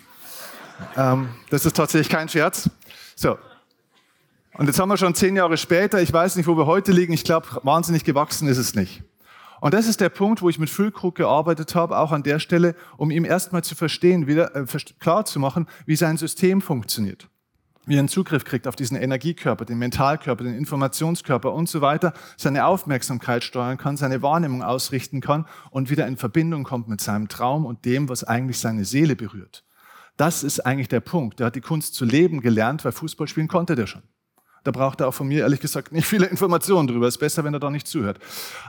Ähm, 0.97 1.29
das 1.51 1.65
ist 1.65 1.77
tatsächlich 1.77 2.09
kein 2.09 2.29
Scherz. 2.29 2.69
So. 3.15 3.39
Und 4.55 4.67
jetzt 4.67 4.81
haben 4.81 4.89
wir 4.89 4.97
schon 4.97 5.15
10 5.15 5.37
Jahre 5.37 5.57
später, 5.57 6.03
ich 6.03 6.13
weiß 6.13 6.37
nicht, 6.37 6.47
wo 6.47 6.57
wir 6.57 6.67
heute 6.67 6.91
liegen, 6.91 7.13
ich 7.13 7.25
glaube, 7.25 7.47
wahnsinnig 7.63 8.05
gewachsen 8.05 8.49
ist 8.49 8.59
es 8.59 8.75
nicht. 8.75 9.03
Und 9.61 9.75
das 9.75 9.87
ist 9.87 10.01
der 10.01 10.09
Punkt, 10.09 10.43
wo 10.43 10.49
ich 10.49 10.59
mit 10.59 10.71
Füllkrug 10.71 11.15
gearbeitet 11.15 11.75
habe, 11.75 11.99
auch 11.99 12.13
an 12.13 12.23
der 12.23 12.39
Stelle, 12.39 12.75
um 12.97 13.11
ihm 13.11 13.25
erstmal 13.25 13.65
zu 13.65 13.75
verstehen, 13.75 14.27
wieder 14.27 14.55
äh, 14.55 14.67
klar 14.99 15.25
zu 15.25 15.39
machen, 15.39 15.67
wie 15.87 15.97
sein 15.97 16.17
System 16.17 16.61
funktioniert. 16.61 17.29
Wie 17.87 17.95
er 17.95 18.01
einen 18.01 18.09
Zugriff 18.09 18.45
kriegt 18.45 18.67
auf 18.67 18.75
diesen 18.75 18.97
Energiekörper, 18.97 19.65
den 19.65 19.79
Mentalkörper, 19.79 20.43
den 20.43 20.55
Informationskörper 20.55 21.53
und 21.53 21.69
so 21.69 21.81
weiter, 21.81 22.13
seine 22.37 22.67
Aufmerksamkeit 22.67 23.45
steuern 23.45 23.79
kann, 23.79 23.97
seine 23.97 24.23
Wahrnehmung 24.23 24.65
ausrichten 24.65 25.21
kann 25.21 25.47
und 25.71 25.89
wieder 25.89 26.07
in 26.09 26.17
Verbindung 26.17 26.65
kommt 26.65 26.89
mit 26.89 27.01
seinem 27.01 27.29
Traum 27.29 27.65
und 27.65 27.85
dem, 27.85 28.09
was 28.09 28.25
eigentlich 28.25 28.59
seine 28.59 28.85
Seele 28.85 29.15
berührt. 29.15 29.65
Das 30.17 30.43
ist 30.43 30.61
eigentlich 30.61 30.89
der 30.89 31.01
Punkt. 31.01 31.39
Der 31.39 31.47
hat 31.47 31.55
die 31.55 31.61
Kunst 31.61 31.95
zu 31.95 32.05
leben 32.05 32.41
gelernt, 32.41 32.85
weil 32.85 32.93
Fußball 32.93 33.29
spielen 33.29 33.49
konnte 33.49 33.77
der 33.77 33.87
schon. 33.87 34.03
Da 34.67 34.71
braucht 34.71 35.01
er 35.01 35.09
auch 35.09 35.15
von 35.15 35.29
mir 35.29 35.41
ehrlich 35.41 35.61
gesagt 35.61 35.93
nicht 35.93 36.07
viele 36.07 36.27
Informationen 36.27 36.89
drüber. 36.89 37.07
Ist 37.07 37.19
besser, 37.19 37.45
wenn 37.45 37.55
er 37.55 37.61
da 37.61 37.71
nicht 37.71 37.87
zuhört. 37.87 38.19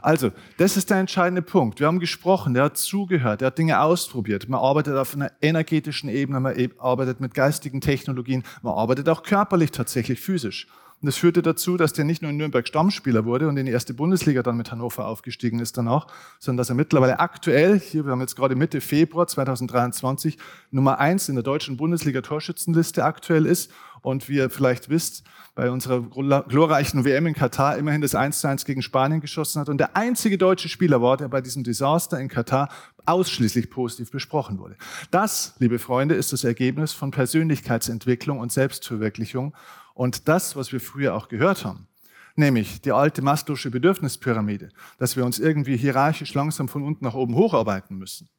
Also, 0.02 0.32
das 0.58 0.78
ist 0.78 0.90
der 0.90 0.98
entscheidende 0.98 1.42
Punkt. 1.42 1.80
Wir 1.80 1.88
haben 1.88 2.00
gesprochen, 2.00 2.54
der 2.54 2.66
hat 2.66 2.78
zugehört, 2.78 3.42
der 3.42 3.48
hat 3.48 3.58
Dinge 3.58 3.82
ausprobiert. 3.82 4.48
Man 4.50 4.60
arbeitet 4.60 4.96
auf 4.96 5.16
einer 5.16 5.32
energetischen 5.42 6.10
Ebene, 6.10 6.40
man 6.40 6.58
e- 6.58 6.70
arbeitet 6.78 7.20
mit 7.20 7.34
geistigen 7.34 7.82
Technologien, 7.82 8.44
man 8.62 8.74
arbeitet 8.74 9.10
auch 9.10 9.24
körperlich 9.24 9.72
tatsächlich 9.72 10.22
physisch. 10.22 10.68
Und 11.00 11.06
das 11.06 11.18
führte 11.18 11.44
dazu, 11.44 11.78
dass 11.78 11.94
der 11.94 12.06
nicht 12.06 12.24
nur 12.24 12.32
in 12.32 12.38
Nürnberg 12.38 12.68
Stammspieler 12.68 13.24
wurde 13.24 13.48
und 13.48 13.58
in 13.58 13.68
die 13.68 13.72
erste 13.72 13.94
Bundesliga 13.94 14.42
dann 14.42 14.58
mit 14.58 14.72
Hannover 14.72 15.06
aufgestiegen 15.06 15.60
ist 15.60 15.78
danach, 15.78 16.08
sondern 16.40 16.58
dass 16.58 16.70
er 16.70 16.76
mittlerweile 16.76 17.20
aktuell, 17.20 17.80
hier, 17.80 18.04
wir 18.06 18.12
haben 18.12 18.22
jetzt 18.22 18.36
gerade 18.36 18.56
Mitte 18.56 18.82
Februar 18.82 19.28
2023, 19.28 20.40
Nummer 20.72 20.98
eins 20.98 21.30
in 21.30 21.36
der 21.36 21.44
deutschen 21.44 21.78
Bundesliga 21.78 22.22
Torschützenliste 22.22 23.04
aktuell 23.06 23.46
ist. 23.46 23.72
Und 24.02 24.30
wie 24.30 24.36
ihr 24.38 24.50
vielleicht 24.50 24.90
wisst, 24.90 25.24
bei 25.56 25.72
unserer 25.72 26.02
glorreichen 26.02 27.04
WM 27.04 27.26
in 27.26 27.34
Katar 27.34 27.78
immerhin 27.78 28.02
das 28.02 28.14
1 28.14 28.42
zu 28.42 28.48
1 28.48 28.66
gegen 28.66 28.84
Spanien 28.84 29.22
geschossen 29.22 29.60
hat 29.60 29.70
und 29.70 29.80
der 29.80 29.98
einzige 29.98 30.38
deutsche 30.38 30.70
Spieler 30.70 31.02
war, 31.02 31.18
der 31.18 31.30
bei 31.30 31.42
diesem 31.42 31.64
Desaster 31.64 32.20
in 32.20 32.28
Katar 32.28 32.70
ausschließlich 33.08 33.72
positiv 33.72 34.12
besprochen 34.12 34.60
wurde. 34.60 34.78
Das, 35.10 35.56
liebe 35.58 35.80
Freunde, 35.80 36.14
ist 36.14 36.32
das 36.32 36.44
Ergebnis 36.44 36.94
von 36.94 37.10
Persönlichkeitsentwicklung 37.10 38.40
und 38.40 38.52
Selbstverwirklichung 38.52 39.56
und 39.96 40.28
das, 40.28 40.56
was 40.56 40.72
wir 40.72 40.80
früher 40.80 41.16
auch 41.16 41.28
gehört 41.28 41.66
haben, 41.66 41.88
nämlich 42.36 42.82
die 42.82 42.92
alte 42.92 43.24
Maslow'sche 43.24 43.72
Bedürfnispyramide, 43.72 44.70
dass 45.00 45.16
wir 45.16 45.26
uns 45.26 45.40
irgendwie 45.40 45.76
hierarchisch 45.76 46.36
langsam 46.36 46.68
von 46.68 46.84
unten 46.84 47.04
nach 47.04 47.16
oben 47.16 47.34
hocharbeiten 47.34 47.98
müssen. 47.98 48.30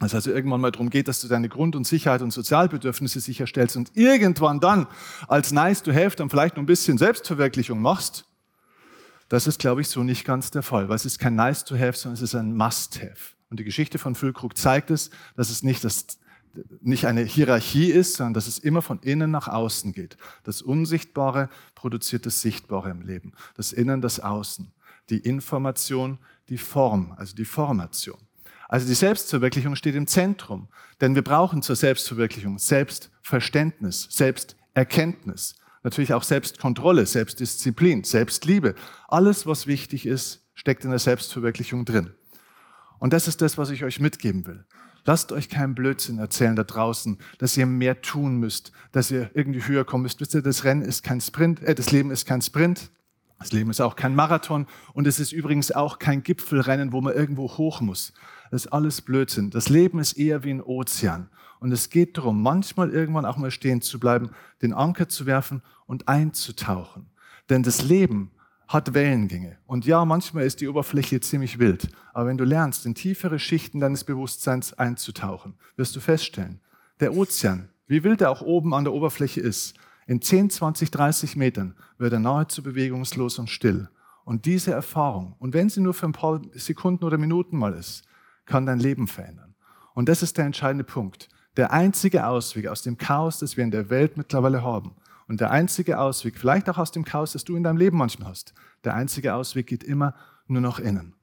Dass 0.00 0.14
also 0.14 0.30
irgendwann 0.30 0.60
mal 0.60 0.70
darum 0.70 0.90
geht, 0.90 1.08
dass 1.08 1.20
du 1.20 1.28
deine 1.28 1.48
Grund- 1.48 1.74
und 1.74 1.86
Sicherheit 1.86 2.22
und 2.22 2.30
Sozialbedürfnisse 2.30 3.20
sicherstellst 3.20 3.76
und 3.76 3.96
irgendwann 3.96 4.60
dann 4.60 4.86
als 5.26 5.50
nice 5.50 5.82
to 5.82 5.92
have 5.92 6.16
dann 6.16 6.30
vielleicht 6.30 6.56
noch 6.56 6.62
ein 6.62 6.66
bisschen 6.66 6.98
Selbstverwirklichung 6.98 7.80
machst. 7.82 8.24
Das 9.28 9.46
ist, 9.46 9.58
glaube 9.58 9.80
ich, 9.80 9.88
so 9.88 10.04
nicht 10.04 10.24
ganz 10.24 10.50
der 10.50 10.62
Fall, 10.62 10.88
weil 10.88 10.96
es 10.96 11.04
ist 11.04 11.18
kein 11.18 11.34
nice 11.34 11.64
to 11.64 11.76
have, 11.76 11.94
sondern 11.94 12.14
es 12.14 12.22
ist 12.22 12.34
ein 12.34 12.56
must 12.56 13.00
have. 13.02 13.34
Und 13.50 13.58
die 13.60 13.64
Geschichte 13.64 13.98
von 13.98 14.14
Füllkrug 14.14 14.56
zeigt 14.56 14.90
es, 14.90 15.10
dass 15.36 15.50
es 15.50 15.62
nicht 15.62 15.82
das 15.84 16.06
nicht 16.80 17.06
eine 17.06 17.22
Hierarchie 17.22 17.90
ist, 17.90 18.14
sondern 18.14 18.34
dass 18.34 18.46
es 18.46 18.58
immer 18.58 18.82
von 18.82 18.98
innen 19.00 19.30
nach 19.30 19.48
außen 19.48 19.92
geht. 19.92 20.16
Das 20.44 20.62
Unsichtbare 20.62 21.50
produziert 21.74 22.26
das 22.26 22.40
Sichtbare 22.40 22.90
im 22.90 23.02
Leben. 23.02 23.32
Das 23.54 23.72
Innen, 23.72 24.00
das 24.00 24.20
Außen. 24.20 24.72
Die 25.10 25.18
Information, 25.18 26.18
die 26.48 26.58
Form, 26.58 27.14
also 27.16 27.34
die 27.34 27.44
Formation. 27.44 28.18
Also 28.68 28.86
die 28.86 28.94
Selbstverwirklichung 28.94 29.76
steht 29.76 29.94
im 29.94 30.06
Zentrum, 30.06 30.68
denn 31.00 31.14
wir 31.14 31.22
brauchen 31.22 31.62
zur 31.62 31.74
Selbstverwirklichung 31.74 32.58
Selbstverständnis, 32.58 34.08
Selbsterkenntnis, 34.10 35.54
natürlich 35.82 36.12
auch 36.12 36.22
Selbstkontrolle, 36.22 37.06
Selbstdisziplin, 37.06 38.04
Selbstliebe. 38.04 38.74
Alles, 39.08 39.46
was 39.46 39.66
wichtig 39.66 40.04
ist, 40.04 40.44
steckt 40.54 40.84
in 40.84 40.90
der 40.90 40.98
Selbstverwirklichung 40.98 41.86
drin. 41.86 42.10
Und 42.98 43.14
das 43.14 43.26
ist 43.26 43.40
das, 43.40 43.56
was 43.56 43.70
ich 43.70 43.84
euch 43.84 44.00
mitgeben 44.00 44.46
will. 44.46 44.66
Lasst 45.04 45.32
euch 45.32 45.48
keinen 45.48 45.74
Blödsinn 45.74 46.18
erzählen 46.18 46.54
da 46.54 46.64
draußen, 46.64 47.16
dass 47.38 47.56
ihr 47.56 47.64
mehr 47.64 48.02
tun 48.02 48.36
müsst, 48.36 48.72
dass 48.92 49.10
ihr 49.10 49.30
irgendwie 49.32 49.62
höher 49.62 49.86
kommen 49.86 50.02
müsst. 50.02 50.20
Wisst 50.20 50.34
ihr, 50.34 50.42
das 50.42 50.64
Rennen 50.64 50.82
ist 50.82 51.02
kein 51.02 51.22
Sprint, 51.22 51.62
äh, 51.62 51.74
das 51.74 51.90
Leben 51.90 52.10
ist 52.10 52.26
kein 52.26 52.42
Sprint. 52.42 52.90
Das 53.38 53.52
Leben 53.52 53.70
ist 53.70 53.80
auch 53.80 53.94
kein 53.94 54.16
Marathon 54.16 54.66
und 54.94 55.06
es 55.06 55.20
ist 55.20 55.30
übrigens 55.30 55.70
auch 55.70 56.00
kein 56.00 56.24
Gipfelrennen, 56.24 56.92
wo 56.92 57.00
man 57.00 57.14
irgendwo 57.14 57.48
hoch 57.56 57.80
muss. 57.80 58.12
Das 58.50 58.64
ist 58.64 58.72
alles 58.72 59.02
Blödsinn. 59.02 59.50
Das 59.50 59.68
Leben 59.68 59.98
ist 59.98 60.14
eher 60.14 60.44
wie 60.44 60.50
ein 60.50 60.62
Ozean. 60.62 61.28
Und 61.60 61.72
es 61.72 61.90
geht 61.90 62.16
darum, 62.16 62.42
manchmal 62.42 62.90
irgendwann 62.90 63.24
auch 63.24 63.36
mal 63.36 63.50
stehen 63.50 63.80
zu 63.80 63.98
bleiben, 63.98 64.30
den 64.62 64.72
Anker 64.72 65.08
zu 65.08 65.26
werfen 65.26 65.62
und 65.86 66.08
einzutauchen. 66.08 67.06
Denn 67.50 67.62
das 67.62 67.82
Leben 67.82 68.30
hat 68.68 68.92
Wellengänge. 68.94 69.56
Und 69.66 69.86
ja, 69.86 70.04
manchmal 70.04 70.44
ist 70.44 70.60
die 70.60 70.68
Oberfläche 70.68 71.20
ziemlich 71.20 71.58
wild. 71.58 71.88
Aber 72.12 72.26
wenn 72.26 72.36
du 72.36 72.44
lernst, 72.44 72.84
in 72.86 72.94
tiefere 72.94 73.38
Schichten 73.38 73.80
deines 73.80 74.04
Bewusstseins 74.04 74.74
einzutauchen, 74.74 75.54
wirst 75.76 75.96
du 75.96 76.00
feststellen, 76.00 76.60
der 77.00 77.14
Ozean, 77.14 77.70
wie 77.86 78.04
wild 78.04 78.20
er 78.20 78.30
auch 78.30 78.42
oben 78.42 78.74
an 78.74 78.84
der 78.84 78.92
Oberfläche 78.92 79.40
ist, 79.40 79.74
in 80.06 80.20
10, 80.20 80.50
20, 80.50 80.90
30 80.90 81.36
Metern 81.36 81.74
wird 81.96 82.12
er 82.12 82.18
nahezu 82.18 82.62
bewegungslos 82.62 83.38
und 83.38 83.48
still. 83.50 83.88
Und 84.24 84.44
diese 84.44 84.72
Erfahrung, 84.72 85.34
und 85.38 85.54
wenn 85.54 85.70
sie 85.70 85.80
nur 85.80 85.94
für 85.94 86.06
ein 86.06 86.12
paar 86.12 86.42
Sekunden 86.52 87.04
oder 87.04 87.16
Minuten 87.16 87.56
mal 87.56 87.72
ist, 87.72 88.04
kann 88.48 88.66
dein 88.66 88.80
Leben 88.80 89.06
verändern. 89.06 89.54
Und 89.94 90.08
das 90.08 90.22
ist 90.22 90.36
der 90.36 90.46
entscheidende 90.46 90.84
Punkt. 90.84 91.28
Der 91.56 91.72
einzige 91.72 92.26
Ausweg 92.26 92.66
aus 92.66 92.82
dem 92.82 92.98
Chaos, 92.98 93.38
das 93.38 93.56
wir 93.56 93.64
in 93.64 93.70
der 93.70 93.90
Welt 93.90 94.16
mittlerweile 94.16 94.62
haben, 94.62 94.96
und 95.28 95.40
der 95.40 95.50
einzige 95.50 95.98
Ausweg, 95.98 96.38
vielleicht 96.38 96.70
auch 96.70 96.78
aus 96.78 96.90
dem 96.90 97.04
Chaos, 97.04 97.32
das 97.32 97.44
du 97.44 97.54
in 97.54 97.62
deinem 97.62 97.76
Leben 97.76 97.98
manchmal 97.98 98.30
hast, 98.30 98.54
der 98.84 98.94
einzige 98.94 99.34
Ausweg 99.34 99.66
geht 99.66 99.84
immer 99.84 100.14
nur 100.46 100.62
nach 100.62 100.78
innen. 100.78 101.14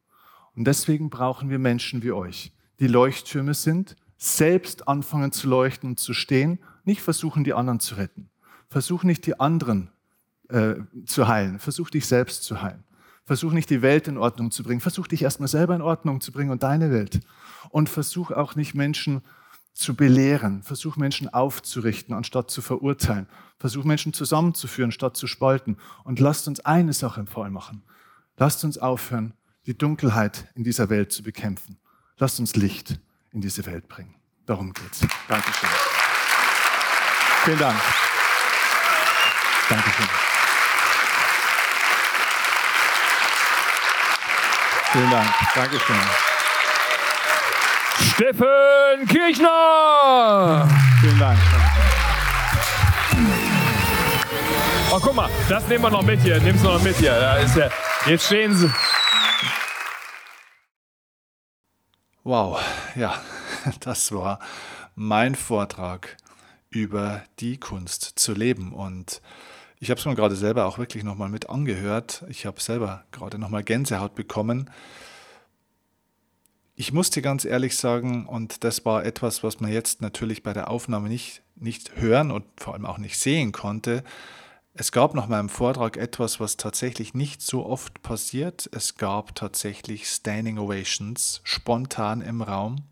Und 0.55 0.65
deswegen 0.65 1.09
brauchen 1.09 1.49
wir 1.49 1.59
Menschen 1.59 2.03
wie 2.03 2.11
euch, 2.11 2.53
die 2.79 2.87
Leuchttürme 2.87 3.53
sind, 3.53 3.95
selbst 4.17 4.87
anfangen 4.87 5.31
zu 5.31 5.49
leuchten 5.49 5.89
und 5.91 5.99
zu 5.99 6.13
stehen, 6.13 6.59
nicht 6.83 7.01
versuchen, 7.01 7.43
die 7.43 7.53
anderen 7.53 7.79
zu 7.79 7.95
retten. 7.95 8.29
Versuch 8.69 9.03
nicht, 9.03 9.25
die 9.25 9.39
anderen 9.39 9.89
äh, 10.49 10.75
zu 11.05 11.27
heilen. 11.27 11.59
Versuch 11.59 11.89
dich 11.89 12.05
selbst 12.05 12.43
zu 12.43 12.61
heilen. 12.61 12.83
Versuch 13.25 13.51
nicht, 13.53 13.69
die 13.69 13.81
Welt 13.81 14.07
in 14.07 14.17
Ordnung 14.17 14.51
zu 14.51 14.63
bringen. 14.63 14.81
Versuch 14.81 15.07
dich 15.07 15.23
erstmal 15.23 15.47
selber 15.47 15.75
in 15.75 15.81
Ordnung 15.81 16.21
zu 16.21 16.31
bringen 16.31 16.51
und 16.51 16.61
deine 16.63 16.91
Welt. 16.91 17.21
Und 17.69 17.89
versuch 17.89 18.31
auch 18.31 18.55
nicht, 18.55 18.75
Menschen 18.75 19.21
zu 19.73 19.95
belehren. 19.95 20.61
Versuch 20.61 20.95
Menschen 20.95 21.33
aufzurichten, 21.33 22.15
anstatt 22.15 22.51
zu 22.51 22.61
verurteilen. 22.61 23.27
Versuch 23.57 23.83
Menschen 23.83 24.13
zusammenzuführen, 24.13 24.91
statt 24.91 25.17
zu 25.17 25.25
spalten. 25.25 25.77
Und 26.03 26.19
lasst 26.19 26.47
uns 26.47 26.59
eine 26.59 26.93
Sache 26.93 27.25
voll 27.25 27.49
machen. 27.49 27.83
Lasst 28.37 28.63
uns 28.63 28.77
aufhören, 28.77 29.33
die 29.65 29.77
Dunkelheit 29.77 30.47
in 30.53 30.63
dieser 30.63 30.89
Welt 30.89 31.11
zu 31.11 31.23
bekämpfen. 31.23 31.77
Lasst 32.17 32.39
uns 32.39 32.55
Licht 32.55 32.99
in 33.31 33.41
diese 33.41 33.65
Welt 33.65 33.87
bringen. 33.87 34.13
Darum 34.45 34.71
geht's. 34.71 35.01
Dankeschön. 35.27 35.69
Vielen 37.43 37.59
Dank. 37.59 37.79
Dankeschön. 39.69 40.24
Vielen 44.95 45.11
Dank. 45.11 45.29
Dankeschön. 45.53 45.95
Steffen 48.13 49.05
Kirchner! 49.09 50.69
Vielen 51.01 51.19
Dank. 51.19 51.37
Oh, 54.93 54.99
guck 55.01 55.13
mal, 55.13 55.29
das 55.49 55.67
nehmen 55.67 55.83
wir 55.83 55.89
noch 55.89 56.01
mit 56.01 56.21
hier. 56.21 56.39
Nimm's 56.39 56.63
noch 56.63 56.81
mit 56.81 56.95
hier. 56.95 57.11
Da 57.19 57.35
ist 57.35 57.57
ja, 57.57 57.69
jetzt 58.05 58.27
stehen 58.27 58.55
sie. 58.55 58.71
Wow, 62.23 62.61
ja, 62.95 63.21
das 63.81 64.13
war 64.13 64.39
mein 64.95 65.35
Vortrag 65.35 66.15
über 66.69 67.21
die 67.39 67.57
Kunst 67.57 68.13
zu 68.15 68.31
leben. 68.31 68.71
Und 68.71 69.21
ich 69.79 69.89
habe 69.89 69.99
es 69.99 70.05
mir 70.05 70.15
gerade 70.15 70.35
selber 70.35 70.65
auch 70.65 70.77
wirklich 70.77 71.03
nochmal 71.03 71.29
mit 71.29 71.49
angehört. 71.49 72.23
Ich 72.29 72.45
habe 72.45 72.61
selber 72.61 73.03
gerade 73.11 73.37
nochmal 73.37 73.63
Gänsehaut 73.63 74.15
bekommen 74.15 74.69
ich 76.75 76.91
muss 76.91 77.09
dir 77.09 77.21
ganz 77.21 77.45
ehrlich 77.45 77.77
sagen, 77.77 78.25
und 78.25 78.63
das 78.63 78.85
war 78.85 79.05
etwas, 79.05 79.43
was 79.43 79.61
man 79.61 79.71
jetzt 79.71 80.01
natürlich 80.01 80.43
bei 80.43 80.51
der 80.51 80.69
Aufnahme 80.69 81.07
nicht, 81.07 81.41
nicht 81.55 81.95
hören 81.95 82.31
und 82.31 82.45
vor 82.57 82.73
allem 82.73 82.85
auch 82.85 82.97
nicht 82.97 83.17
sehen 83.17 83.53
konnte. 83.53 84.03
Es 84.73 84.91
gab 84.91 85.13
nach 85.13 85.29
meinem 85.29 85.47
Vortrag 85.47 85.95
etwas, 85.95 86.41
was 86.41 86.57
tatsächlich 86.57 87.13
nicht 87.13 87.41
so 87.41 87.65
oft 87.65 88.01
passiert. 88.01 88.69
Es 88.73 88.95
gab 88.95 89.35
tatsächlich 89.35 90.09
Standing 90.09 90.57
Ovations 90.57 91.39
spontan 91.45 92.19
im 92.19 92.41
Raum. 92.41 92.83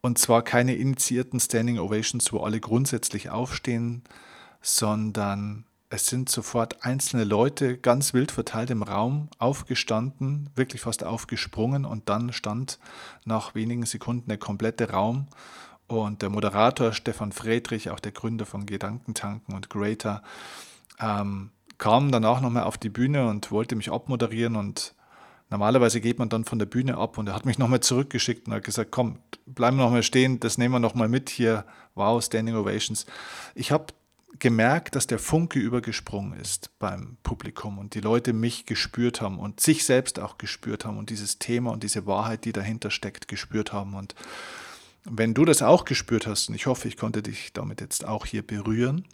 Und 0.00 0.18
zwar 0.18 0.40
keine 0.40 0.74
initiierten 0.74 1.38
Standing 1.38 1.78
Ovations, 1.78 2.32
wo 2.32 2.40
alle 2.40 2.60
grundsätzlich 2.60 3.28
aufstehen, 3.28 4.04
sondern 4.62 5.66
es 5.88 6.06
sind 6.06 6.28
sofort 6.28 6.84
einzelne 6.84 7.24
Leute 7.24 7.78
ganz 7.78 8.12
wild 8.12 8.32
verteilt 8.32 8.70
im 8.70 8.82
Raum 8.82 9.28
aufgestanden, 9.38 10.50
wirklich 10.54 10.80
fast 10.80 11.04
aufgesprungen 11.04 11.84
und 11.84 12.08
dann 12.08 12.32
stand 12.32 12.78
nach 13.24 13.54
wenigen 13.54 13.86
Sekunden 13.86 14.28
der 14.28 14.38
komplette 14.38 14.90
Raum 14.90 15.28
und 15.86 16.22
der 16.22 16.30
Moderator 16.30 16.92
Stefan 16.92 17.30
Friedrich, 17.30 17.90
auch 17.90 18.00
der 18.00 18.12
Gründer 18.12 18.46
von 18.46 18.66
Gedankentanken 18.66 19.54
und 19.54 19.70
Greater, 19.70 20.22
ähm, 20.98 21.50
kam 21.78 22.10
danach 22.10 22.40
nochmal 22.40 22.64
auf 22.64 22.78
die 22.78 22.88
Bühne 22.88 23.28
und 23.28 23.52
wollte 23.52 23.76
mich 23.76 23.92
abmoderieren 23.92 24.56
und 24.56 24.94
normalerweise 25.50 26.00
geht 26.00 26.18
man 26.18 26.28
dann 26.28 26.44
von 26.44 26.58
der 26.58 26.66
Bühne 26.66 26.96
ab 26.96 27.18
und 27.18 27.28
er 27.28 27.34
hat 27.34 27.46
mich 27.46 27.58
nochmal 27.58 27.80
zurückgeschickt 27.80 28.48
und 28.48 28.54
hat 28.54 28.64
gesagt, 28.64 28.90
komm, 28.90 29.20
bleiben 29.46 29.76
wir 29.76 29.84
nochmal 29.84 30.02
stehen, 30.02 30.40
das 30.40 30.58
nehmen 30.58 30.74
wir 30.74 30.80
nochmal 30.80 31.08
mit 31.08 31.30
hier, 31.30 31.64
wow, 31.94 32.20
Standing 32.20 32.56
Ovations. 32.56 33.06
Ich 33.54 33.70
habe 33.70 33.86
gemerkt, 34.38 34.94
dass 34.96 35.06
der 35.06 35.18
Funke 35.18 35.58
übergesprungen 35.58 36.38
ist 36.38 36.70
beim 36.78 37.16
Publikum 37.22 37.78
und 37.78 37.94
die 37.94 38.00
Leute 38.00 38.32
mich 38.32 38.66
gespürt 38.66 39.20
haben 39.20 39.38
und 39.38 39.60
sich 39.60 39.84
selbst 39.84 40.18
auch 40.18 40.38
gespürt 40.38 40.84
haben 40.84 40.98
und 40.98 41.10
dieses 41.10 41.38
Thema 41.38 41.70
und 41.70 41.82
diese 41.82 42.06
Wahrheit, 42.06 42.44
die 42.44 42.52
dahinter 42.52 42.90
steckt, 42.90 43.28
gespürt 43.28 43.72
haben. 43.72 43.94
Und 43.94 44.14
wenn 45.04 45.34
du 45.34 45.44
das 45.44 45.62
auch 45.62 45.84
gespürt 45.84 46.26
hast, 46.26 46.48
und 46.48 46.54
ich 46.54 46.66
hoffe, 46.66 46.88
ich 46.88 46.96
konnte 46.96 47.22
dich 47.22 47.52
damit 47.52 47.80
jetzt 47.80 48.04
auch 48.04 48.26
hier 48.26 48.46
berühren, 48.46 49.06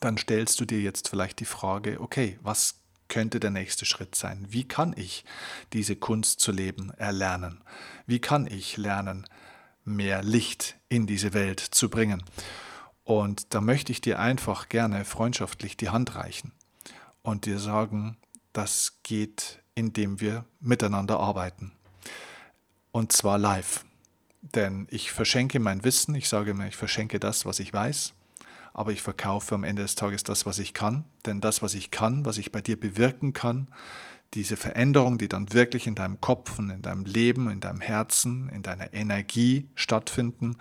dann 0.00 0.16
stellst 0.16 0.60
du 0.60 0.64
dir 0.64 0.80
jetzt 0.80 1.08
vielleicht 1.08 1.40
die 1.40 1.44
Frage, 1.44 2.00
okay, 2.00 2.38
was 2.42 2.76
könnte 3.08 3.40
der 3.40 3.50
nächste 3.50 3.84
Schritt 3.84 4.14
sein? 4.14 4.46
Wie 4.48 4.64
kann 4.66 4.94
ich 4.96 5.24
diese 5.72 5.96
Kunst 5.96 6.40
zu 6.40 6.52
leben 6.52 6.90
erlernen? 6.96 7.62
Wie 8.06 8.20
kann 8.20 8.46
ich 8.46 8.76
lernen, 8.76 9.26
mehr 9.84 10.22
Licht 10.22 10.76
in 10.88 11.06
diese 11.06 11.34
Welt 11.34 11.60
zu 11.60 11.90
bringen? 11.90 12.22
Und 13.04 13.54
da 13.54 13.60
möchte 13.60 13.92
ich 13.92 14.00
dir 14.00 14.18
einfach 14.18 14.68
gerne 14.68 15.04
freundschaftlich 15.04 15.76
die 15.76 15.88
Hand 15.88 16.14
reichen 16.14 16.52
und 17.22 17.46
dir 17.46 17.58
sagen, 17.58 18.16
das 18.52 18.98
geht, 19.02 19.62
indem 19.74 20.20
wir 20.20 20.44
miteinander 20.60 21.18
arbeiten. 21.20 21.72
Und 22.92 23.12
zwar 23.12 23.38
live. 23.38 23.84
Denn 24.42 24.86
ich 24.90 25.12
verschenke 25.12 25.60
mein 25.60 25.84
Wissen, 25.84 26.14
ich 26.14 26.28
sage 26.28 26.54
mir, 26.54 26.68
ich 26.68 26.76
verschenke 26.76 27.20
das, 27.20 27.44
was 27.44 27.60
ich 27.60 27.72
weiß, 27.72 28.14
aber 28.72 28.92
ich 28.92 29.02
verkaufe 29.02 29.54
am 29.54 29.64
Ende 29.64 29.82
des 29.82 29.94
Tages 29.94 30.22
das, 30.22 30.46
was 30.46 30.58
ich 30.58 30.72
kann. 30.72 31.04
Denn 31.26 31.40
das, 31.40 31.62
was 31.62 31.74
ich 31.74 31.90
kann, 31.90 32.24
was 32.24 32.38
ich 32.38 32.50
bei 32.50 32.60
dir 32.60 32.78
bewirken 32.80 33.32
kann, 33.32 33.68
diese 34.34 34.56
Veränderung, 34.56 35.18
die 35.18 35.28
dann 35.28 35.52
wirklich 35.52 35.86
in 35.86 35.94
deinem 35.94 36.20
Kopf 36.20 36.58
und 36.58 36.70
in 36.70 36.82
deinem 36.82 37.04
Leben, 37.04 37.50
in 37.50 37.60
deinem 37.60 37.80
Herzen, 37.80 38.48
in 38.48 38.62
deiner 38.62 38.92
Energie 38.94 39.68
stattfinden, 39.74 40.56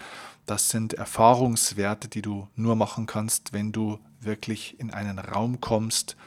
das 0.46 0.70
sind 0.70 0.94
Erfahrungswerte, 0.94 2.08
die 2.08 2.24
du 2.24 2.48
nur 2.56 2.76
machen 2.76 3.06
kannst, 3.06 3.54
wenn 3.54 3.72
du 3.72 4.00
wirklich 4.20 4.80
in 4.80 4.92
einen 4.92 5.20
Raum 5.20 5.62
kommst, 5.62 6.18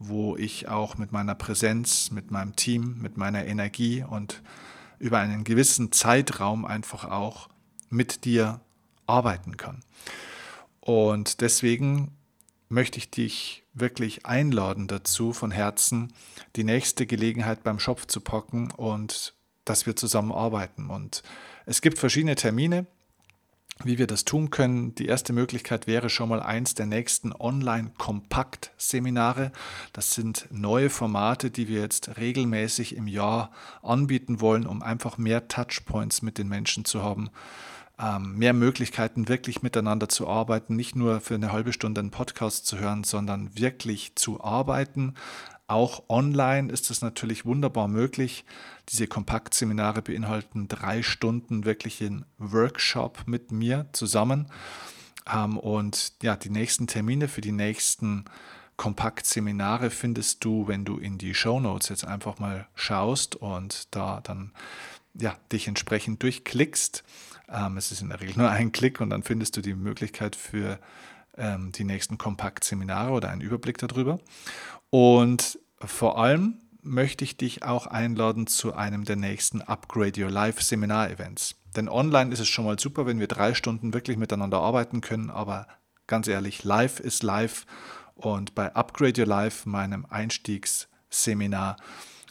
wo 0.00 0.36
ich 0.36 0.68
auch 0.68 0.98
mit 0.98 1.12
meiner 1.12 1.34
Präsenz, 1.34 2.10
mit 2.10 2.30
meinem 2.30 2.56
Team, 2.56 2.98
mit 3.00 3.16
meiner 3.16 3.46
Energie 3.46 4.04
und 4.08 4.42
über 4.98 5.18
einen 5.18 5.44
gewissen 5.44 5.92
Zeitraum 5.92 6.64
einfach 6.64 7.04
auch 7.04 7.48
mit 7.88 8.24
dir 8.24 8.60
arbeiten 9.06 9.56
kann. 9.56 9.82
Und 10.80 11.40
deswegen 11.40 12.17
möchte 12.68 12.98
ich 12.98 13.10
dich 13.10 13.64
wirklich 13.72 14.26
einladen 14.26 14.88
dazu, 14.88 15.32
von 15.32 15.50
Herzen 15.50 16.12
die 16.56 16.64
nächste 16.64 17.06
Gelegenheit 17.06 17.62
beim 17.62 17.78
Schopf 17.78 18.06
zu 18.06 18.20
packen 18.20 18.70
und 18.72 19.34
dass 19.64 19.86
wir 19.86 19.96
zusammen 19.96 20.32
arbeiten. 20.32 20.90
Und 20.90 21.22
es 21.66 21.80
gibt 21.80 21.98
verschiedene 21.98 22.34
Termine, 22.34 22.86
wie 23.84 23.98
wir 23.98 24.06
das 24.06 24.24
tun 24.24 24.50
können. 24.50 24.94
Die 24.96 25.06
erste 25.06 25.32
Möglichkeit 25.32 25.86
wäre 25.86 26.10
schon 26.10 26.28
mal 26.28 26.42
eins 26.42 26.74
der 26.74 26.86
nächsten 26.86 27.32
Online-Kompakt-Seminare. 27.32 29.52
Das 29.92 30.14
sind 30.14 30.48
neue 30.50 30.90
Formate, 30.90 31.50
die 31.50 31.68
wir 31.68 31.80
jetzt 31.80 32.16
regelmäßig 32.16 32.96
im 32.96 33.06
Jahr 33.06 33.52
anbieten 33.82 34.40
wollen, 34.40 34.66
um 34.66 34.82
einfach 34.82 35.18
mehr 35.18 35.48
Touchpoints 35.48 36.22
mit 36.22 36.38
den 36.38 36.48
Menschen 36.48 36.84
zu 36.84 37.02
haben. 37.02 37.30
Ähm, 38.00 38.36
mehr 38.38 38.52
Möglichkeiten, 38.52 39.28
wirklich 39.28 39.62
miteinander 39.62 40.08
zu 40.08 40.28
arbeiten, 40.28 40.76
nicht 40.76 40.94
nur 40.94 41.20
für 41.20 41.34
eine 41.34 41.50
halbe 41.50 41.72
Stunde 41.72 42.00
einen 42.00 42.12
Podcast 42.12 42.66
zu 42.66 42.78
hören, 42.78 43.02
sondern 43.02 43.58
wirklich 43.58 44.14
zu 44.14 44.42
arbeiten, 44.42 45.14
auch 45.68 46.04
online 46.08 46.72
ist 46.72 46.90
es 46.90 47.02
natürlich 47.02 47.44
wunderbar 47.44 47.88
möglich. 47.88 48.46
Diese 48.88 49.06
Kompaktseminare 49.06 50.00
beinhalten 50.00 50.66
drei 50.66 51.02
Stunden 51.02 51.66
wirklichen 51.66 52.24
Workshop 52.38 53.24
mit 53.26 53.52
mir 53.52 53.86
zusammen. 53.92 54.50
Ähm, 55.30 55.58
und 55.58 56.14
ja, 56.22 56.36
die 56.36 56.48
nächsten 56.48 56.86
Termine 56.86 57.28
für 57.28 57.42
die 57.42 57.52
nächsten 57.52 58.24
Kompaktseminare 58.78 59.90
findest 59.90 60.42
du, 60.42 60.68
wenn 60.68 60.86
du 60.86 60.96
in 60.96 61.18
die 61.18 61.34
Show 61.34 61.60
Notes 61.60 61.90
jetzt 61.90 62.06
einfach 62.06 62.38
mal 62.38 62.66
schaust 62.74 63.36
und 63.36 63.94
da 63.94 64.22
dann 64.22 64.52
ja, 65.14 65.36
dich 65.52 65.68
entsprechend 65.68 66.22
durchklickst. 66.22 67.04
Ähm, 67.48 67.76
es 67.76 67.92
ist 67.92 68.02
in 68.02 68.08
der 68.10 68.20
Regel 68.20 68.38
nur 68.38 68.50
ein 68.50 68.72
Klick 68.72 69.00
und 69.00 69.10
dann 69.10 69.22
findest 69.22 69.56
du 69.56 69.60
die 69.60 69.74
Möglichkeit 69.74 70.36
für 70.36 70.78
ähm, 71.36 71.72
die 71.72 71.84
nächsten 71.84 72.18
Kompaktseminare 72.18 73.12
oder 73.12 73.30
einen 73.30 73.40
Überblick 73.40 73.78
darüber. 73.78 74.20
Und 74.90 75.58
vor 75.80 76.18
allem 76.18 76.60
möchte 76.82 77.24
ich 77.24 77.36
dich 77.36 77.62
auch 77.62 77.86
einladen 77.86 78.46
zu 78.46 78.74
einem 78.74 79.04
der 79.04 79.16
nächsten 79.16 79.62
Upgrade 79.62 80.20
Your 80.22 80.30
Life 80.30 80.62
Seminar-Events. 80.62 81.56
Denn 81.76 81.88
online 81.88 82.32
ist 82.32 82.40
es 82.40 82.48
schon 82.48 82.64
mal 82.64 82.78
super, 82.78 83.06
wenn 83.06 83.20
wir 83.20 83.28
drei 83.28 83.54
Stunden 83.54 83.92
wirklich 83.92 84.16
miteinander 84.16 84.58
arbeiten 84.58 85.00
können, 85.00 85.30
aber 85.30 85.66
ganz 86.06 86.26
ehrlich, 86.26 86.64
live 86.64 86.98
ist 87.00 87.22
live. 87.22 87.66
Und 88.14 88.54
bei 88.54 88.74
Upgrade 88.74 89.20
Your 89.20 89.28
Life, 89.28 89.68
meinem 89.68 90.06
Einstiegsseminar, 90.06 91.76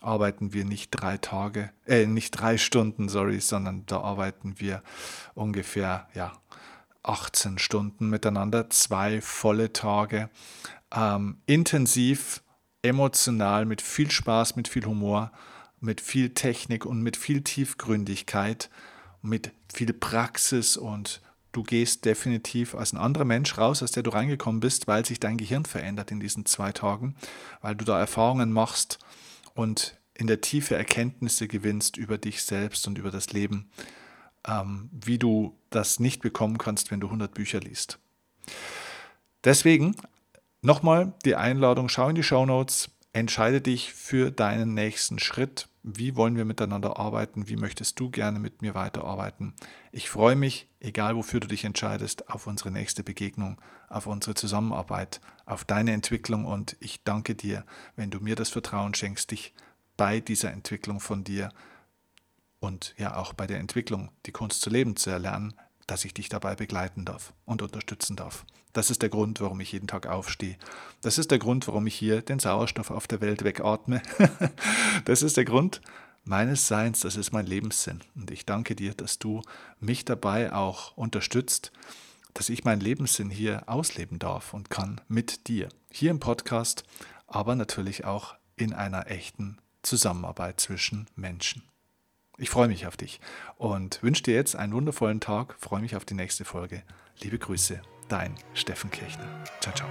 arbeiten 0.02 0.54
wir 0.54 0.66
nicht 0.66 0.92
drei 0.92 1.18
Tage, 1.18 1.72
äh, 1.86 2.06
nicht 2.06 2.32
drei 2.32 2.58
Stunden, 2.58 3.10
sorry, 3.10 3.40
sondern 3.40 3.86
da 3.86 4.02
arbeiten 4.02 4.60
wir 4.60 4.84
ungefähr, 5.34 6.08
ja, 6.14 6.34
18 7.04 7.58
Stunden 7.58 8.10
miteinander, 8.10 8.70
zwei 8.70 9.22
volle 9.22 9.72
Tage, 9.72 10.30
ähm, 10.94 11.38
intensiv 11.46 12.44
emotional, 12.82 13.66
mit 13.66 13.82
viel 13.82 14.12
Spaß, 14.12 14.56
mit 14.56 14.68
viel 14.68 14.86
Humor, 14.86 15.32
mit 15.80 16.02
viel 16.02 16.34
Technik 16.34 16.86
und 16.86 17.02
mit 17.02 17.18
viel 17.18 17.42
Tiefgründigkeit, 17.44 18.70
mit 19.22 19.52
viel 19.74 19.94
Praxis 19.94 20.78
und 20.78 21.22
du 21.52 21.64
gehst 21.64 22.06
definitiv 22.06 22.76
als 22.76 22.94
ein 22.94 22.98
anderer 22.98 23.26
Mensch 23.26 23.58
raus, 23.58 23.82
als 23.82 23.92
der 23.92 24.04
du 24.04 24.12
reingekommen 24.12 24.60
bist, 24.60 24.88
weil 24.88 25.06
sich 25.06 25.20
dein 25.20 25.38
Gehirn 25.38 25.66
verändert 25.66 26.12
in 26.12 26.20
diesen 26.20 26.46
zwei 26.46 26.72
Tagen, 26.72 27.16
weil 27.62 27.76
du 27.76 27.86
da 27.86 28.00
Erfahrungen 28.00 28.52
machst 28.52 29.00
und 29.58 30.00
in 30.14 30.28
der 30.28 30.42
Tiefe 30.42 30.76
Erkenntnisse 30.76 31.48
gewinnst 31.48 31.98
über 31.98 32.18
dich 32.18 32.44
selbst 32.44 32.88
und 32.88 32.98
über 32.98 33.12
das 33.12 33.34
Leben, 33.34 33.70
ähm, 34.48 34.90
wie 34.92 35.20
du 35.20 35.58
das 35.70 36.00
nicht 36.00 36.22
bekommen 36.22 36.58
kannst, 36.58 36.92
wenn 36.92 37.02
du 37.02 37.08
100 37.08 37.34
Bücher 37.34 37.60
liest. 37.60 38.00
Deswegen 39.44 39.96
Nochmal 40.62 41.14
die 41.24 41.36
Einladung, 41.36 41.88
schau 41.88 42.10
in 42.10 42.16
die 42.16 42.24
Show 42.24 42.46
Notes, 42.46 42.90
entscheide 43.14 43.62
dich 43.62 43.94
für 43.94 44.32
deinen 44.32 44.74
nächsten 44.74 45.20
Schritt. 45.20 45.70
Wie 45.90 46.18
wollen 46.18 46.36
wir 46.36 46.44
miteinander 46.44 47.00
arbeiten? 47.00 47.48
Wie 47.48 47.56
möchtest 47.56 47.98
du 47.98 48.10
gerne 48.10 48.40
mit 48.40 48.62
mir 48.62 48.76
weiterarbeiten? 48.76 49.54
Ich 49.94 50.10
freue 50.10 50.36
mich, 50.36 50.68
egal 50.82 51.16
wofür 51.16 51.40
du 51.40 51.48
dich 51.48 51.64
entscheidest, 51.64 52.30
auf 52.30 52.46
unsere 52.46 52.72
nächste 52.72 53.06
Begegnung, 53.06 53.62
auf 53.88 54.06
unsere 54.06 54.36
Zusammenarbeit, 54.36 55.22
auf 55.46 55.64
deine 55.64 55.94
Entwicklung 55.94 56.44
und 56.44 56.76
ich 56.82 57.06
danke 57.06 57.36
dir, 57.36 57.66
wenn 57.96 58.12
du 58.12 58.20
mir 58.20 58.36
das 58.36 58.50
Vertrauen 58.50 58.96
schenkst, 58.96 59.32
dich 59.32 59.54
bei 59.96 60.20
dieser 60.20 60.52
Entwicklung 60.52 61.00
von 61.00 61.24
dir 61.24 61.54
und 62.60 62.94
ja 62.98 63.16
auch 63.16 63.32
bei 63.32 63.48
der 63.48 63.60
Entwicklung, 63.60 64.12
die 64.26 64.34
Kunst 64.34 64.60
zu 64.60 64.70
leben 64.70 64.98
zu 64.98 65.10
erlernen, 65.10 65.54
dass 65.86 66.04
ich 66.04 66.14
dich 66.14 66.28
dabei 66.28 66.58
begleiten 66.58 67.06
darf 67.06 67.34
und 67.46 67.62
unterstützen 67.62 68.18
darf. 68.18 68.46
Das 68.74 68.90
ist 68.90 69.02
der 69.02 69.10
Grund, 69.10 69.42
warum 69.42 69.60
ich 69.60 69.72
jeden 69.72 69.88
Tag 69.88 70.08
aufstehe. 70.08 70.58
Das 71.02 71.18
ist 71.18 71.32
der 71.32 71.40
Grund, 71.40 71.68
warum 71.68 71.88
ich 71.88 71.96
hier 71.96 72.22
den 72.22 72.40
Sauerstoff 72.40 72.92
auf 72.92 73.08
der 73.08 73.22
Welt 73.22 73.44
wegatme. 73.44 74.02
das 75.06 75.22
ist 75.22 75.38
der 75.38 75.46
Grund 75.46 75.82
meines 76.24 76.68
Seins, 76.68 77.00
das 77.00 77.16
ist 77.16 77.32
mein 77.32 77.46
Lebenssinn. 77.46 78.02
Und 78.16 78.32
ich 78.32 78.46
danke 78.46 78.76
dir, 78.76 78.94
dass 78.94 79.20
du 79.20 79.42
mich 79.80 80.06
dabei 80.06 80.54
auch 80.54 80.96
unterstützt, 80.98 81.72
dass 82.34 82.50
ich 82.50 82.66
meinen 82.66 82.82
Lebenssinn 82.82 83.30
hier 83.30 83.64
ausleben 83.68 84.20
darf 84.20 84.54
und 84.54 84.70
kann 84.70 85.02
mit 85.08 85.48
dir. 85.48 85.70
Hier 85.92 86.12
im 86.12 86.20
Podcast, 86.20 86.84
aber 87.26 87.56
natürlich 87.56 88.06
auch 88.06 88.36
in 88.56 88.74
einer 88.74 89.10
echten 89.10 89.58
Zusammenarbeit 89.82 90.60
zwischen 90.60 91.08
Menschen. 91.16 91.64
Ich 92.38 92.50
freue 92.52 92.68
mich 92.68 92.86
auf 92.86 92.98
dich 92.98 93.20
und 93.58 94.04
wünsche 94.04 94.24
dir 94.24 94.36
jetzt 94.36 94.56
einen 94.56 94.74
wundervollen 94.74 95.20
Tag, 95.20 95.56
freue 95.60 95.82
mich 95.82 95.96
auf 95.96 96.06
die 96.06 96.14
nächste 96.14 96.46
Folge. 96.46 96.84
Liebe 97.20 97.40
Grüße, 97.40 97.82
dein 98.08 98.36
Steffen 98.54 98.90
Kirchner. 98.92 99.28
Ciao, 99.62 99.74
ciao. 99.74 99.88